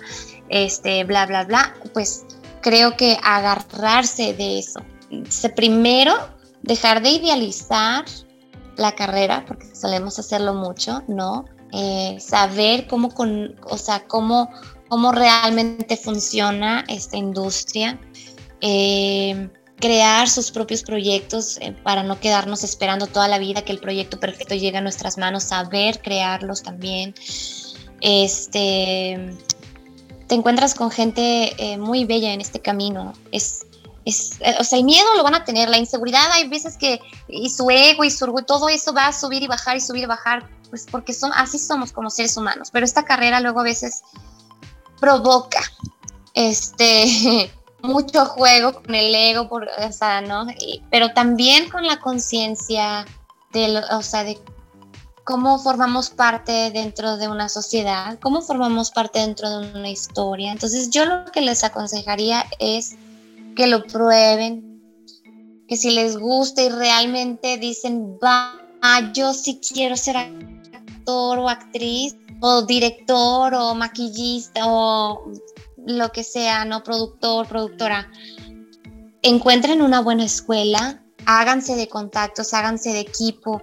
este, 0.49 1.03
bla, 1.03 1.25
bla, 1.25 1.45
bla, 1.45 1.73
pues 1.93 2.25
creo 2.62 2.95
que 2.95 3.17
agarrarse 3.23 4.33
de 4.33 4.60
eso. 4.60 4.81
Primero, 5.55 6.13
dejar 6.62 7.01
de 7.01 7.12
idealizar 7.12 8.05
la 8.77 8.93
carrera, 8.93 9.43
porque 9.47 9.75
solemos 9.75 10.17
hacerlo 10.19 10.53
mucho, 10.53 11.03
¿no? 11.07 11.45
Eh, 11.73 12.17
saber 12.19 12.87
cómo, 12.87 13.13
con, 13.13 13.55
o 13.69 13.77
sea, 13.77 14.05
cómo, 14.07 14.49
cómo 14.87 15.11
realmente 15.11 15.97
funciona 15.97 16.85
esta 16.87 17.17
industria. 17.17 17.99
Eh, 18.61 19.49
crear 19.79 20.27
sus 20.29 20.49
propios 20.51 20.81
proyectos 20.81 21.57
eh, 21.59 21.75
para 21.83 22.01
no 22.01 22.19
quedarnos 22.19 22.63
esperando 22.63 23.05
toda 23.05 23.27
la 23.27 23.37
vida 23.37 23.61
que 23.63 23.71
el 23.71 23.79
proyecto 23.79 24.19
perfecto 24.19 24.55
llegue 24.55 24.77
a 24.77 24.81
nuestras 24.81 25.17
manos, 25.17 25.43
saber 25.43 26.01
crearlos 26.01 26.63
también. 26.63 27.13
Este, 27.99 29.35
te 30.27 30.35
encuentras 30.35 30.73
con 30.73 30.91
gente 30.91 31.77
muy 31.79 32.05
bella 32.05 32.33
en 32.33 32.41
este 32.41 32.59
camino. 32.59 33.13
Es, 33.31 33.65
es, 34.08 34.38
eh, 34.39 34.56
o 34.60 34.63
sea, 34.63 34.80
el 34.80 34.86
miedo 34.86 35.06
lo 35.17 35.24
van 35.24 35.36
a 35.36 35.43
tener, 35.43 35.70
la 35.70 35.78
inseguridad 35.78 36.32
hay 36.32 36.48
veces 36.48 36.78
que, 36.78 37.02
y 37.28 37.50
su 37.50 37.70
ego 37.70 38.04
y 38.04 38.10
su 38.10 38.24
orgullo, 38.24 38.46
todo 38.46 38.70
eso 38.70 38.93
va 38.93 39.08
a 39.08 39.13
subir 39.13 39.43
y 39.43 39.48
bajar 39.48 39.76
y 39.76 39.82
subir 39.82 40.04
y 40.04 40.06
bajar, 40.06 40.50
pues 40.70 40.86
porque 40.89 41.13
son, 41.13 41.32
así 41.34 41.60
somos 41.60 41.91
como 41.91 42.10
seres 42.10 42.38
humanos. 42.38 42.70
Pero 42.72 42.86
esta 42.86 43.04
carrera 43.04 43.41
luego 43.41 43.60
a 43.60 43.63
veces 43.63 44.04
provoca 45.02 45.62
este 46.34 47.52
mucho 47.82 48.26
juego 48.26 48.82
con 48.82 48.96
el 48.96 49.13
ego, 49.13 49.50
por, 49.50 49.63
o 49.63 50.22
¿no? 50.22 50.48
pero 50.89 51.13
también 51.13 51.70
con 51.70 51.86
la 51.86 52.00
conciencia 52.00 53.06
de, 53.52 53.84
o 53.91 54.02
sea, 54.02 54.24
de 54.24 54.39
cómo 55.26 55.60
formamos 55.60 56.10
parte 56.12 56.72
dentro 56.72 57.17
de 57.17 57.28
una 57.28 57.50
sociedad, 57.50 58.17
cómo 58.22 58.41
formamos 58.41 58.91
parte 58.91 59.20
dentro 59.20 59.50
de 59.50 59.78
una 59.78 59.89
historia. 59.89 60.54
Entonces 60.54 60.91
yo 60.91 61.04
lo 61.06 61.26
que 61.26 61.41
les 61.41 61.65
aconsejaría 61.65 62.46
es 62.60 62.96
que 63.58 63.67
lo 63.67 63.84
prueben, 63.84 64.82
que 65.67 65.76
si 65.76 65.91
les 65.91 66.15
gusta 66.17 66.62
y 66.62 66.70
realmente 66.70 67.58
dicen, 67.58 68.17
va, 68.24 68.62
yo 69.13 69.34
sí 69.34 69.60
quiero 69.60 69.98
ser 69.98 70.15
actor 70.15 71.39
o 71.39 71.50
actriz, 71.50 72.15
o 72.39 72.62
director 72.62 73.54
o 73.56 73.74
maquillista 73.74 74.62
o 74.65 75.32
lo 75.86 76.12
que 76.12 76.24
sea, 76.24 76.65
no 76.65 76.84
productor, 76.84 77.48
productora, 77.48 78.10
encuentren 79.24 79.82
una 79.82 80.02
buena 80.02 80.26
escuela, 80.26 81.04
háganse 81.26 81.76
de 81.76 81.88
contactos, 81.88 82.54
háganse 82.54 82.93
de 82.93 83.00
equipo, 83.00 83.62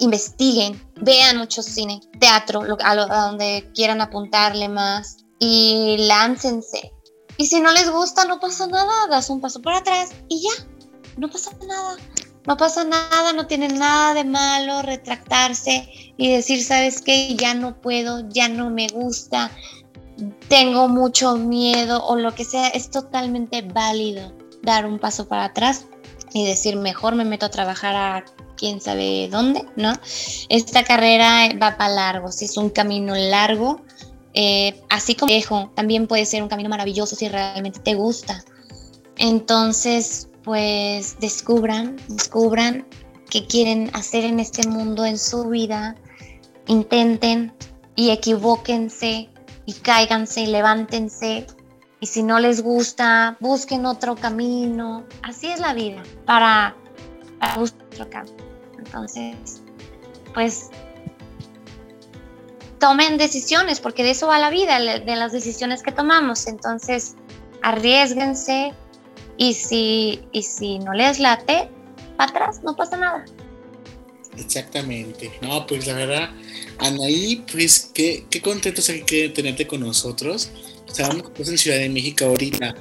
investiguen, 0.00 0.80
vean 0.96 1.36
mucho 1.36 1.62
cine, 1.62 2.00
teatro, 2.18 2.62
a, 2.82 2.94
donde 2.94 3.70
quieran 3.74 4.00
apuntarle 4.00 4.68
más 4.68 5.18
y 5.38 5.96
láncense. 5.98 6.92
Y 7.38 7.46
si 7.46 7.60
no 7.60 7.72
les 7.72 7.90
gusta, 7.90 8.24
no 8.24 8.40
pasa 8.40 8.66
nada, 8.66 9.04
hagas 9.04 9.30
un 9.30 9.40
paso 9.40 9.60
para 9.60 9.78
atrás 9.78 10.10
y 10.28 10.42
ya, 10.42 10.66
no 11.16 11.28
pasa 11.30 11.50
nada. 11.66 11.96
No 12.46 12.56
pasa 12.56 12.84
nada, 12.84 13.32
no 13.32 13.48
tiene 13.48 13.68
nada 13.68 14.14
de 14.14 14.22
malo 14.22 14.80
retractarse 14.82 15.88
y 16.16 16.30
decir, 16.30 16.62
¿sabes 16.62 17.02
qué? 17.02 17.34
Ya 17.34 17.54
no 17.54 17.80
puedo, 17.80 18.28
ya 18.28 18.48
no 18.48 18.70
me 18.70 18.86
gusta, 18.86 19.50
tengo 20.48 20.86
mucho 20.86 21.36
miedo 21.36 22.04
o 22.06 22.16
lo 22.16 22.34
que 22.36 22.44
sea. 22.44 22.68
Es 22.68 22.90
totalmente 22.90 23.62
válido 23.62 24.32
dar 24.62 24.86
un 24.86 25.00
paso 25.00 25.26
para 25.26 25.46
atrás 25.46 25.86
y 26.32 26.46
decir, 26.46 26.76
mejor 26.76 27.16
me 27.16 27.24
meto 27.24 27.46
a 27.46 27.50
trabajar 27.50 27.96
a 27.96 28.24
quién 28.56 28.80
sabe 28.80 29.28
dónde, 29.30 29.64
¿no? 29.76 29.92
Esta 30.48 30.84
carrera 30.84 31.48
va 31.60 31.76
para 31.76 31.94
largo, 31.94 32.30
si 32.30 32.46
es 32.46 32.56
un 32.56 32.70
camino 32.70 33.14
largo, 33.14 33.82
eh, 34.38 34.82
así 34.90 35.14
como 35.14 35.32
viejo, 35.32 35.70
también 35.74 36.06
puede 36.06 36.26
ser 36.26 36.42
un 36.42 36.50
camino 36.50 36.68
maravilloso 36.68 37.16
si 37.16 37.26
realmente 37.26 37.80
te 37.80 37.94
gusta. 37.94 38.44
Entonces, 39.16 40.28
pues 40.44 41.18
descubran, 41.18 41.96
descubran 42.06 42.86
qué 43.30 43.46
quieren 43.46 43.90
hacer 43.94 44.24
en 44.24 44.38
este 44.38 44.68
mundo, 44.68 45.06
en 45.06 45.18
su 45.18 45.48
vida, 45.48 45.96
intenten 46.66 47.54
y 47.94 48.10
equivóquense 48.10 49.30
y 49.64 49.72
cáiganse 49.72 50.42
y 50.42 50.48
levántense. 50.48 51.46
Y 52.00 52.06
si 52.06 52.22
no 52.22 52.38
les 52.38 52.62
gusta, 52.62 53.38
busquen 53.40 53.86
otro 53.86 54.16
camino. 54.16 55.04
Así 55.22 55.46
es 55.46 55.60
la 55.60 55.72
vida, 55.72 56.02
para, 56.26 56.76
para 57.40 57.56
buscar 57.56 57.86
otro 57.86 58.10
camino. 58.10 58.36
Entonces, 58.78 59.62
pues 60.34 60.68
tomen 62.78 63.18
decisiones, 63.18 63.80
porque 63.80 64.02
de 64.02 64.10
eso 64.10 64.26
va 64.26 64.38
la 64.38 64.50
vida, 64.50 64.78
de 64.78 65.16
las 65.16 65.32
decisiones 65.32 65.82
que 65.82 65.92
tomamos. 65.92 66.46
Entonces, 66.46 67.14
arriesguense 67.62 68.72
y 69.36 69.54
si, 69.54 70.20
y 70.32 70.42
si 70.42 70.78
no 70.78 70.92
les 70.92 71.18
late, 71.18 71.68
para 72.16 72.30
atrás, 72.30 72.60
no 72.62 72.76
pasa 72.76 72.96
nada. 72.96 73.24
Exactamente. 74.36 75.30
No, 75.40 75.66
pues 75.66 75.86
la 75.86 75.94
verdad, 75.94 76.30
Anaí, 76.78 77.44
pues 77.50 77.90
qué, 77.94 78.26
qué 78.30 78.42
contentos 78.42 78.88
hay 78.90 79.02
que 79.02 79.30
tenerte 79.30 79.66
con 79.66 79.80
nosotros. 79.80 80.50
Estábamos 80.86 81.48
en 81.48 81.58
Ciudad 81.58 81.78
de 81.78 81.88
México 81.88 82.26
ahorita 82.26 82.74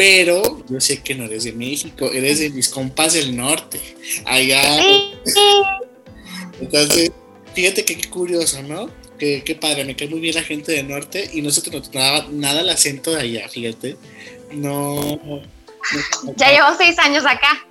pero 0.00 0.64
yo 0.66 0.80
sé 0.80 1.02
que 1.02 1.14
no 1.14 1.24
eres 1.24 1.44
de 1.44 1.52
México, 1.52 2.10
eres 2.10 2.38
de 2.38 2.48
mis 2.48 2.70
compas 2.70 3.12
del 3.12 3.36
norte, 3.36 3.78
allá. 4.24 4.62
Entonces, 6.58 7.12
fíjate 7.54 7.84
que 7.84 7.98
qué 7.98 8.08
curioso, 8.08 8.62
¿no? 8.62 8.88
Qué, 9.20 9.42
qué 9.44 9.54
padre, 9.54 9.84
me 9.84 9.94
cae 9.94 10.08
muy 10.08 10.18
bien 10.18 10.34
la 10.34 10.42
gente 10.42 10.72
del 10.72 10.88
norte 10.88 11.28
y 11.34 11.42
no 11.42 11.50
se 11.50 11.60
te 11.60 11.70
notaba 11.70 12.26
nada 12.30 12.62
el 12.62 12.70
acento 12.70 13.10
de 13.10 13.20
allá, 13.20 13.48
fíjate. 13.50 13.98
No. 14.50 15.20
ya 16.36 16.50
llevo 16.50 16.68
seis 16.78 16.98
años 16.98 17.24
acá. 17.26 17.66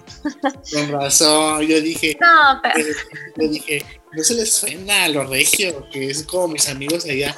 Con 0.71 0.91
razón, 0.91 1.67
yo 1.67 1.81
dije. 1.81 2.15
No, 2.21 2.61
pero. 2.61 2.85
Yo 3.37 3.47
dije, 3.47 3.83
no 4.11 4.23
se 4.23 4.35
les 4.35 4.53
suena 4.53 5.05
a 5.05 5.09
lo 5.09 5.25
regio, 5.25 5.89
que 5.91 6.11
es 6.11 6.21
como 6.21 6.49
mis 6.49 6.69
amigos 6.69 7.05
allá 7.05 7.35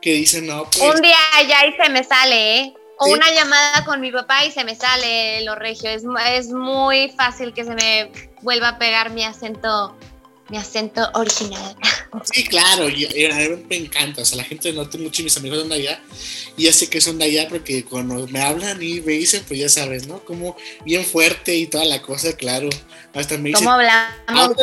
que 0.00 0.14
dicen, 0.14 0.48
no, 0.48 0.64
pues. 0.64 0.82
Un 0.82 1.00
día 1.00 1.16
allá 1.36 1.64
y 1.66 1.72
se 1.80 1.88
me 1.88 2.02
sale, 2.02 2.58
¿eh? 2.58 2.74
O 2.98 3.10
una 3.10 3.32
llamada 3.32 3.84
con 3.84 4.00
mi 4.00 4.10
papá 4.10 4.44
y 4.44 4.50
se 4.50 4.64
me 4.64 4.74
sale 4.74 5.44
lo 5.44 5.54
regio. 5.54 5.88
Es, 5.88 6.02
es 6.30 6.48
muy 6.48 7.10
fácil 7.16 7.54
que 7.54 7.64
se 7.64 7.74
me 7.74 8.10
vuelva 8.42 8.70
a 8.70 8.78
pegar 8.78 9.10
mi 9.10 9.24
acento 9.24 9.96
mi 10.52 10.58
acento 10.58 11.00
original. 11.14 11.74
Sí, 12.30 12.44
claro, 12.44 12.86
y, 12.86 13.06
a 13.06 13.08
mí 13.08 13.64
me 13.70 13.76
encanta. 13.76 14.20
O 14.20 14.24
sea, 14.26 14.36
la 14.36 14.44
gente 14.44 14.70
norte, 14.70 14.98
muchos 14.98 15.16
de 15.16 15.24
mis 15.24 15.36
amigos 15.38 15.60
son 15.60 15.70
de 15.70 15.76
allá, 15.76 16.02
y 16.58 16.64
ya 16.64 16.74
sé 16.74 16.90
que 16.90 17.00
son 17.00 17.16
de 17.18 17.24
allá 17.24 17.48
porque 17.48 17.86
cuando 17.86 18.28
me 18.28 18.38
hablan 18.38 18.80
y 18.82 19.00
me 19.00 19.14
dicen, 19.14 19.42
pues 19.48 19.58
ya 19.58 19.70
sabes, 19.70 20.06
¿no? 20.06 20.22
Como 20.26 20.54
bien 20.84 21.06
fuerte 21.06 21.56
y 21.56 21.66
toda 21.68 21.86
la 21.86 22.02
cosa, 22.02 22.36
claro. 22.36 22.68
Hasta 23.14 23.38
me 23.38 23.48
dicen. 23.48 23.64
¿Cómo 23.64 23.76
hablamos? 23.76 24.56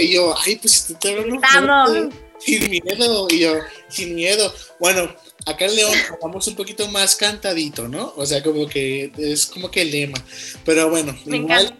Y 0.00 0.14
yo, 0.14 0.34
ay, 0.46 0.56
pues 0.56 0.94
te 0.98 1.10
hablo 1.44 2.10
sin 2.38 2.70
miedo, 2.70 3.28
y 3.28 3.38
yo, 3.38 3.52
sin 3.90 4.14
miedo. 4.14 4.50
Bueno, 4.78 5.14
acá 5.44 5.66
en 5.66 5.76
León 5.76 5.92
hablamos 6.10 6.48
un 6.48 6.56
poquito 6.56 6.88
más 6.88 7.16
cantadito, 7.16 7.86
¿no? 7.86 8.14
O 8.16 8.24
sea, 8.24 8.42
como 8.42 8.66
que 8.66 9.12
es 9.18 9.44
como 9.44 9.70
que 9.70 9.82
el 9.82 9.90
lema. 9.90 10.24
Pero 10.64 10.88
bueno, 10.88 11.14
igual 11.26 11.76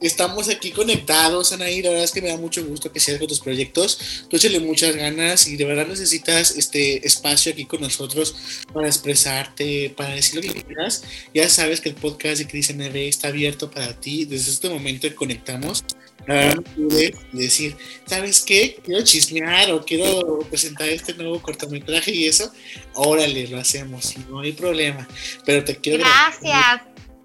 estamos 0.00 0.48
aquí 0.48 0.70
conectados, 0.70 1.52
Anaí. 1.52 1.82
La 1.82 1.90
verdad 1.90 2.04
es 2.04 2.12
que 2.12 2.22
me 2.22 2.28
da 2.28 2.36
mucho 2.36 2.64
gusto 2.64 2.92
que 2.92 3.00
seas 3.00 3.18
con 3.18 3.28
tus 3.28 3.40
proyectos. 3.40 4.26
Tú 4.28 4.36
échale 4.36 4.60
muchas 4.60 4.94
ganas 4.96 5.46
y 5.46 5.56
de 5.56 5.64
verdad 5.64 5.86
necesitas 5.86 6.56
este 6.56 7.06
espacio 7.06 7.52
aquí 7.52 7.64
con 7.66 7.80
nosotros 7.80 8.36
para 8.72 8.86
expresarte, 8.86 9.92
para 9.96 10.14
decir 10.14 10.36
lo 10.36 10.52
que 10.52 10.62
quieras. 10.62 11.02
Ya 11.34 11.48
sabes 11.48 11.80
que 11.80 11.90
el 11.90 11.94
podcast 11.94 12.38
de 12.38 12.46
Cris 12.46 12.74
NB 12.74 12.96
está 12.96 13.28
abierto 13.28 13.70
para 13.70 13.98
ti. 13.98 14.24
Desde 14.24 14.50
este 14.50 14.68
momento 14.68 15.06
conectamos 15.14 15.84
no 16.26 16.62
pude 16.62 17.14
decir, 17.32 17.76
¿sabes 18.04 18.42
qué? 18.42 18.80
Quiero 18.84 19.02
chismear 19.04 19.70
o 19.70 19.84
quiero 19.84 20.40
presentar 20.48 20.88
este 20.88 21.14
nuevo 21.14 21.40
cortometraje 21.40 22.10
y 22.10 22.26
eso, 22.26 22.52
órale, 22.94 23.46
lo 23.48 23.58
hacemos, 23.58 24.16
no 24.28 24.40
hay 24.40 24.52
problema. 24.52 25.06
Pero 25.44 25.64
te 25.64 25.76
quiero 25.76 26.04
Gracias. 26.04 26.82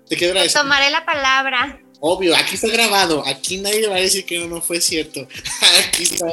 Te 0.07 0.17
quiero 0.17 0.31
agradecer. 0.31 0.61
tomaré 0.61 0.89
la 0.91 1.05
palabra. 1.05 1.80
Obvio, 2.03 2.35
aquí 2.35 2.55
está 2.55 2.67
grabado, 2.67 3.23
aquí 3.27 3.57
nadie 3.57 3.87
va 3.87 3.95
a 3.95 4.01
decir 4.01 4.25
que 4.25 4.39
no, 4.39 4.47
no 4.47 4.59
fue 4.59 4.81
cierto. 4.81 5.21
aquí 5.87 6.03
está. 6.03 6.25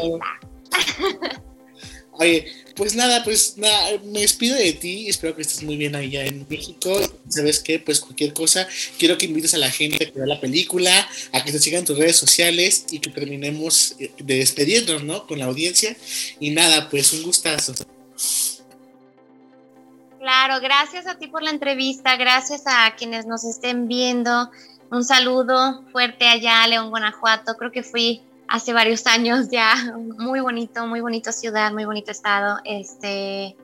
Oye, 2.12 2.46
pues 2.74 2.94
nada, 2.94 3.22
pues 3.22 3.58
nada, 3.58 3.98
me 4.04 4.20
despido 4.20 4.56
de 4.56 4.72
ti. 4.72 5.08
Espero 5.08 5.36
que 5.36 5.42
estés 5.42 5.62
muy 5.62 5.76
bien 5.76 5.94
allá 5.94 6.24
en 6.24 6.46
México. 6.48 6.98
¿Sabes 7.28 7.60
qué? 7.60 7.78
Pues 7.78 8.00
cualquier 8.00 8.32
cosa, 8.32 8.66
quiero 8.98 9.18
que 9.18 9.26
invites 9.26 9.52
a 9.52 9.58
la 9.58 9.70
gente 9.70 10.04
a 10.04 10.10
que 10.10 10.18
vea 10.18 10.26
la 10.26 10.40
película, 10.40 11.08
a 11.32 11.44
que 11.44 11.52
te 11.52 11.58
sigan 11.58 11.84
tus 11.84 11.98
redes 11.98 12.16
sociales 12.16 12.86
y 12.90 13.00
que 13.00 13.10
terminemos 13.10 13.94
eh, 13.98 14.10
de 14.18 14.38
despedirnos, 14.38 15.04
¿no? 15.04 15.26
Con 15.26 15.38
la 15.38 15.44
audiencia. 15.44 15.94
Y 16.40 16.50
nada, 16.50 16.88
pues 16.88 17.12
un 17.12 17.24
gustazo. 17.24 17.74
Claro, 20.18 20.60
gracias 20.60 21.06
a 21.06 21.18
ti 21.18 21.28
por 21.28 21.42
la 21.42 21.50
entrevista, 21.50 22.16
gracias 22.16 22.62
a 22.64 22.94
quienes 22.96 23.26
nos 23.26 23.44
estén 23.44 23.86
viendo. 23.86 24.50
Un 24.90 25.04
saludo 25.04 25.84
fuerte 25.92 26.26
allá 26.26 26.62
a 26.62 26.68
León, 26.68 26.88
Guanajuato. 26.90 27.56
Creo 27.56 27.70
que 27.70 27.82
fui 27.82 28.22
hace 28.48 28.72
varios 28.72 29.06
años 29.06 29.48
ya. 29.50 29.74
Muy 30.18 30.40
bonito, 30.40 30.86
muy 30.86 31.00
bonito 31.00 31.30
ciudad, 31.32 31.72
muy 31.72 31.84
bonito 31.84 32.10
estado. 32.10 32.58
Este, 32.64 33.56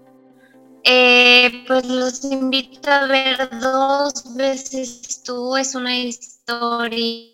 eh, 0.85 1.65
pues 1.67 1.87
los 1.87 2.25
invito 2.25 2.91
a 2.91 3.07
ver 3.07 3.49
dos 3.59 4.35
veces 4.37 5.23
tú. 5.23 5.57
Es 5.57 5.75
una 5.75 5.97
historia 5.97 7.31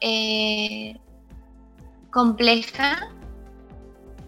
eh, 0.00 1.00
compleja, 2.10 3.08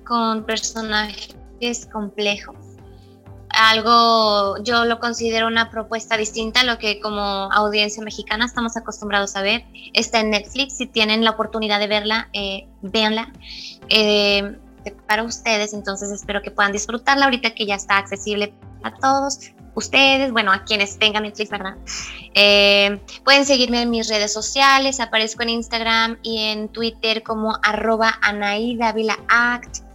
con 0.07 0.45
personajes 0.45 1.87
complejos 1.93 2.62
algo, 3.53 4.63
yo 4.63 4.85
lo 4.85 4.99
considero 4.99 5.47
una 5.47 5.71
propuesta 5.71 6.17
distinta 6.17 6.61
a 6.61 6.65
lo 6.65 6.79
que 6.79 7.01
como 7.01 7.23
audiencia 7.53 8.03
mexicana 8.03 8.47
estamos 8.47 8.77
acostumbrados 8.77 9.37
a 9.37 9.43
ver. 9.43 9.65
Está 9.93 10.21
en 10.21 10.31
Netflix, 10.31 10.77
si 10.77 10.87
tienen 10.87 11.25
la 11.25 11.31
oportunidad 11.31 11.79
de 11.79 11.87
verla, 11.87 12.29
eh, 12.33 12.67
véanla. 12.83 13.33
Eh, 13.89 14.57
para 15.07 15.23
ustedes, 15.23 15.75
entonces 15.75 16.11
espero 16.11 16.43
que 16.43 16.51
puedan 16.51 16.73
disfrutarla 16.73 17.27
ahorita 17.27 17.55
que 17.55 17.67
ya 17.67 17.77
está 17.77 17.99
accesible 17.99 18.53
a 18.83 18.93
todos 18.95 19.53
ustedes, 19.75 20.33
bueno, 20.33 20.53
a 20.53 20.65
quienes 20.65 20.99
tengan 20.99 21.23
Netflix, 21.23 21.51
¿verdad? 21.51 21.77
Eh, 22.35 23.01
pueden 23.25 23.45
seguirme 23.47 23.83
en 23.83 23.91
mis 23.91 24.09
redes 24.09 24.33
sociales, 24.33 25.01
aparezco 25.01 25.43
en 25.43 25.51
Instagram 25.51 26.19
y 26.23 26.45
en 26.45 26.69
Twitter 26.69 27.23
como 27.23 27.59
arroba 27.63 28.19
Act 29.29 29.92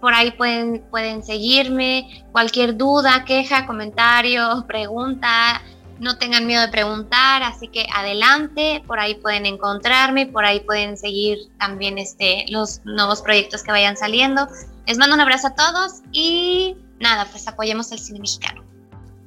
por 0.00 0.14
ahí 0.14 0.30
pueden, 0.32 0.82
pueden 0.90 1.22
seguirme, 1.22 2.24
cualquier 2.32 2.76
duda, 2.76 3.24
queja, 3.24 3.66
comentario, 3.66 4.64
pregunta, 4.68 5.62
no 5.98 6.16
tengan 6.16 6.46
miedo 6.46 6.62
de 6.62 6.68
preguntar, 6.68 7.42
así 7.42 7.68
que 7.68 7.86
adelante, 7.94 8.82
por 8.86 8.98
ahí 8.98 9.16
pueden 9.16 9.44
encontrarme, 9.44 10.26
por 10.26 10.44
ahí 10.44 10.60
pueden 10.60 10.96
seguir 10.96 11.38
también 11.58 11.98
este, 11.98 12.46
los 12.48 12.80
nuevos 12.84 13.20
proyectos 13.20 13.62
que 13.62 13.70
vayan 13.70 13.96
saliendo. 13.96 14.48
Les 14.86 14.96
mando 14.96 15.14
un 15.14 15.20
abrazo 15.20 15.48
a 15.48 15.54
todos 15.54 16.00
y 16.10 16.74
nada, 16.98 17.26
pues 17.30 17.46
apoyemos 17.46 17.92
al 17.92 17.98
cine 17.98 18.18
mexicano. 18.18 18.64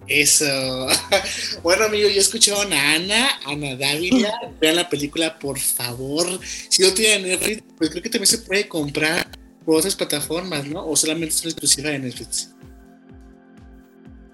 Eso. 0.08 0.88
Bueno, 1.63 1.86
amigo, 1.86 2.10
yo 2.10 2.20
escucharon 2.20 2.74
a 2.74 2.96
Ana, 2.96 3.30
Ana 3.46 3.76
Dávila. 3.76 4.34
Vean 4.60 4.76
la 4.76 4.89
película, 4.89 5.39
por 5.39 5.58
favor. 5.60 6.28
Si 6.44 6.82
no 6.84 6.94
tienen 6.94 7.30
Netflix, 7.30 7.63
pues 7.78 7.89
creo 7.89 8.04
que 8.04 8.10
también 8.10 8.28
se 8.28 8.39
puede 8.39 8.68
comprar 8.68 9.26
por 9.65 9.78
otras 9.78 9.95
plataformas, 9.95 10.65
¿no? 10.65 10.86
¿O 10.86 10.95
solamente 10.95 11.36
es 11.36 11.45
exclusiva 11.45 11.89
de 11.89 11.99
Netflix? 11.99 12.54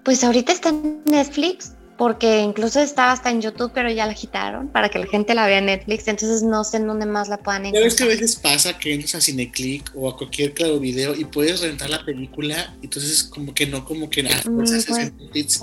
Pues 0.03 0.23
ahorita 0.23 0.51
está 0.53 0.69
en 0.69 1.01
Netflix, 1.05 1.73
porque 1.97 2.39
incluso 2.39 2.79
estaba 2.79 3.11
hasta 3.11 3.29
en 3.29 3.41
YouTube, 3.41 3.71
pero 3.73 3.91
ya 3.91 4.05
la 4.05 4.13
quitaron 4.13 4.69
para 4.69 4.87
que 4.87 4.99
la 4.99 5.05
gente 5.05 5.35
la 5.35 5.45
vea 5.45 5.57
en 5.57 5.65
Netflix, 5.65 6.07
entonces 6.07 6.41
no 6.41 6.63
sé 6.63 6.77
en 6.77 6.87
dónde 6.87 7.05
más 7.05 7.27
la 7.27 7.37
puedan 7.37 7.65
encontrar. 7.65 7.91
¿Sabes 7.91 7.95
que 7.97 8.03
a 8.03 8.07
veces 8.07 8.35
pasa 8.37 8.77
que 8.79 8.93
entras 8.93 9.15
a 9.15 9.21
Cineclick 9.21 9.91
o 9.95 10.09
a 10.09 10.17
cualquier 10.17 10.53
claro 10.53 10.79
video 10.79 11.13
y 11.13 11.25
puedes 11.25 11.59
rentar 11.59 11.89
la 11.89 12.05
película, 12.05 12.73
entonces 12.81 13.23
como 13.23 13.53
que 13.53 13.67
no, 13.67 13.83
como 13.83 14.09
que 14.09 14.23
nada, 14.23 14.41
pues 14.43 14.89
mm, 14.89 14.95
en 14.95 15.17
Netflix. 15.17 15.61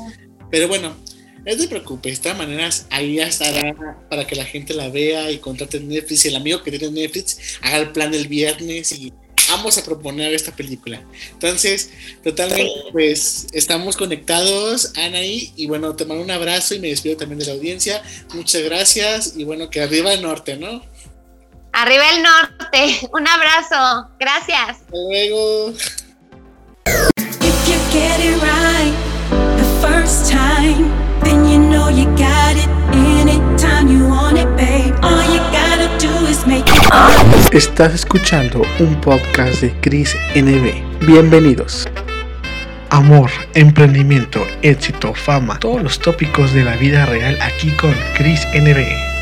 Pero 0.50 0.68
bueno, 0.68 0.94
no 1.46 1.56
te 1.56 1.68
preocupes, 1.68 2.18
de 2.18 2.22
todas 2.24 2.38
maneras, 2.38 2.86
ahí 2.90 3.14
ya 3.14 3.26
estará 3.28 3.74
para 4.10 4.26
que 4.26 4.36
la 4.36 4.44
gente 4.44 4.74
la 4.74 4.90
vea 4.90 5.30
y 5.30 5.38
contrate 5.38 5.80
Netflix. 5.80 6.26
Y 6.26 6.28
el 6.28 6.36
amigo 6.36 6.62
que 6.62 6.70
tiene 6.70 6.90
Netflix 6.90 7.58
haga 7.62 7.78
el 7.78 7.92
plan 7.92 8.12
el 8.12 8.28
viernes 8.28 8.92
y 8.92 9.12
vamos 9.48 9.78
a 9.78 9.84
proponer 9.84 10.32
esta 10.34 10.54
película. 10.54 11.02
Entonces, 11.32 11.90
totalmente, 12.22 12.72
pues 12.92 13.46
estamos 13.52 13.96
conectados, 13.96 14.92
Anaí, 14.96 15.52
y 15.56 15.66
bueno, 15.66 15.94
te 15.94 16.04
mando 16.04 16.22
un 16.22 16.30
abrazo 16.30 16.74
y 16.74 16.80
me 16.80 16.88
despido 16.88 17.16
también 17.16 17.38
de 17.38 17.46
la 17.46 17.52
audiencia. 17.52 18.02
Muchas 18.34 18.62
gracias 18.62 19.34
y 19.36 19.44
bueno, 19.44 19.70
que 19.70 19.82
arriba 19.82 20.12
el 20.12 20.22
norte, 20.22 20.56
¿no? 20.56 20.82
Arriba 21.72 22.04
el 22.10 22.22
norte, 22.22 23.08
un 23.12 23.28
abrazo, 23.28 24.08
gracias. 24.18 24.70
Hasta 24.70 24.96
luego. 25.08 25.74
Estás 37.56 37.94
escuchando 37.94 38.60
un 38.80 39.00
podcast 39.00 39.62
de 39.62 39.72
Chris 39.80 40.14
NB. 40.34 41.06
Bienvenidos. 41.06 41.88
Amor, 42.90 43.30
emprendimiento, 43.54 44.46
éxito, 44.60 45.14
fama, 45.14 45.58
todos 45.58 45.82
los 45.82 45.98
tópicos 45.98 46.52
de 46.52 46.64
la 46.64 46.76
vida 46.76 47.06
real 47.06 47.38
aquí 47.40 47.70
con 47.70 47.94
Chris 48.14 48.46
NB. 48.52 49.15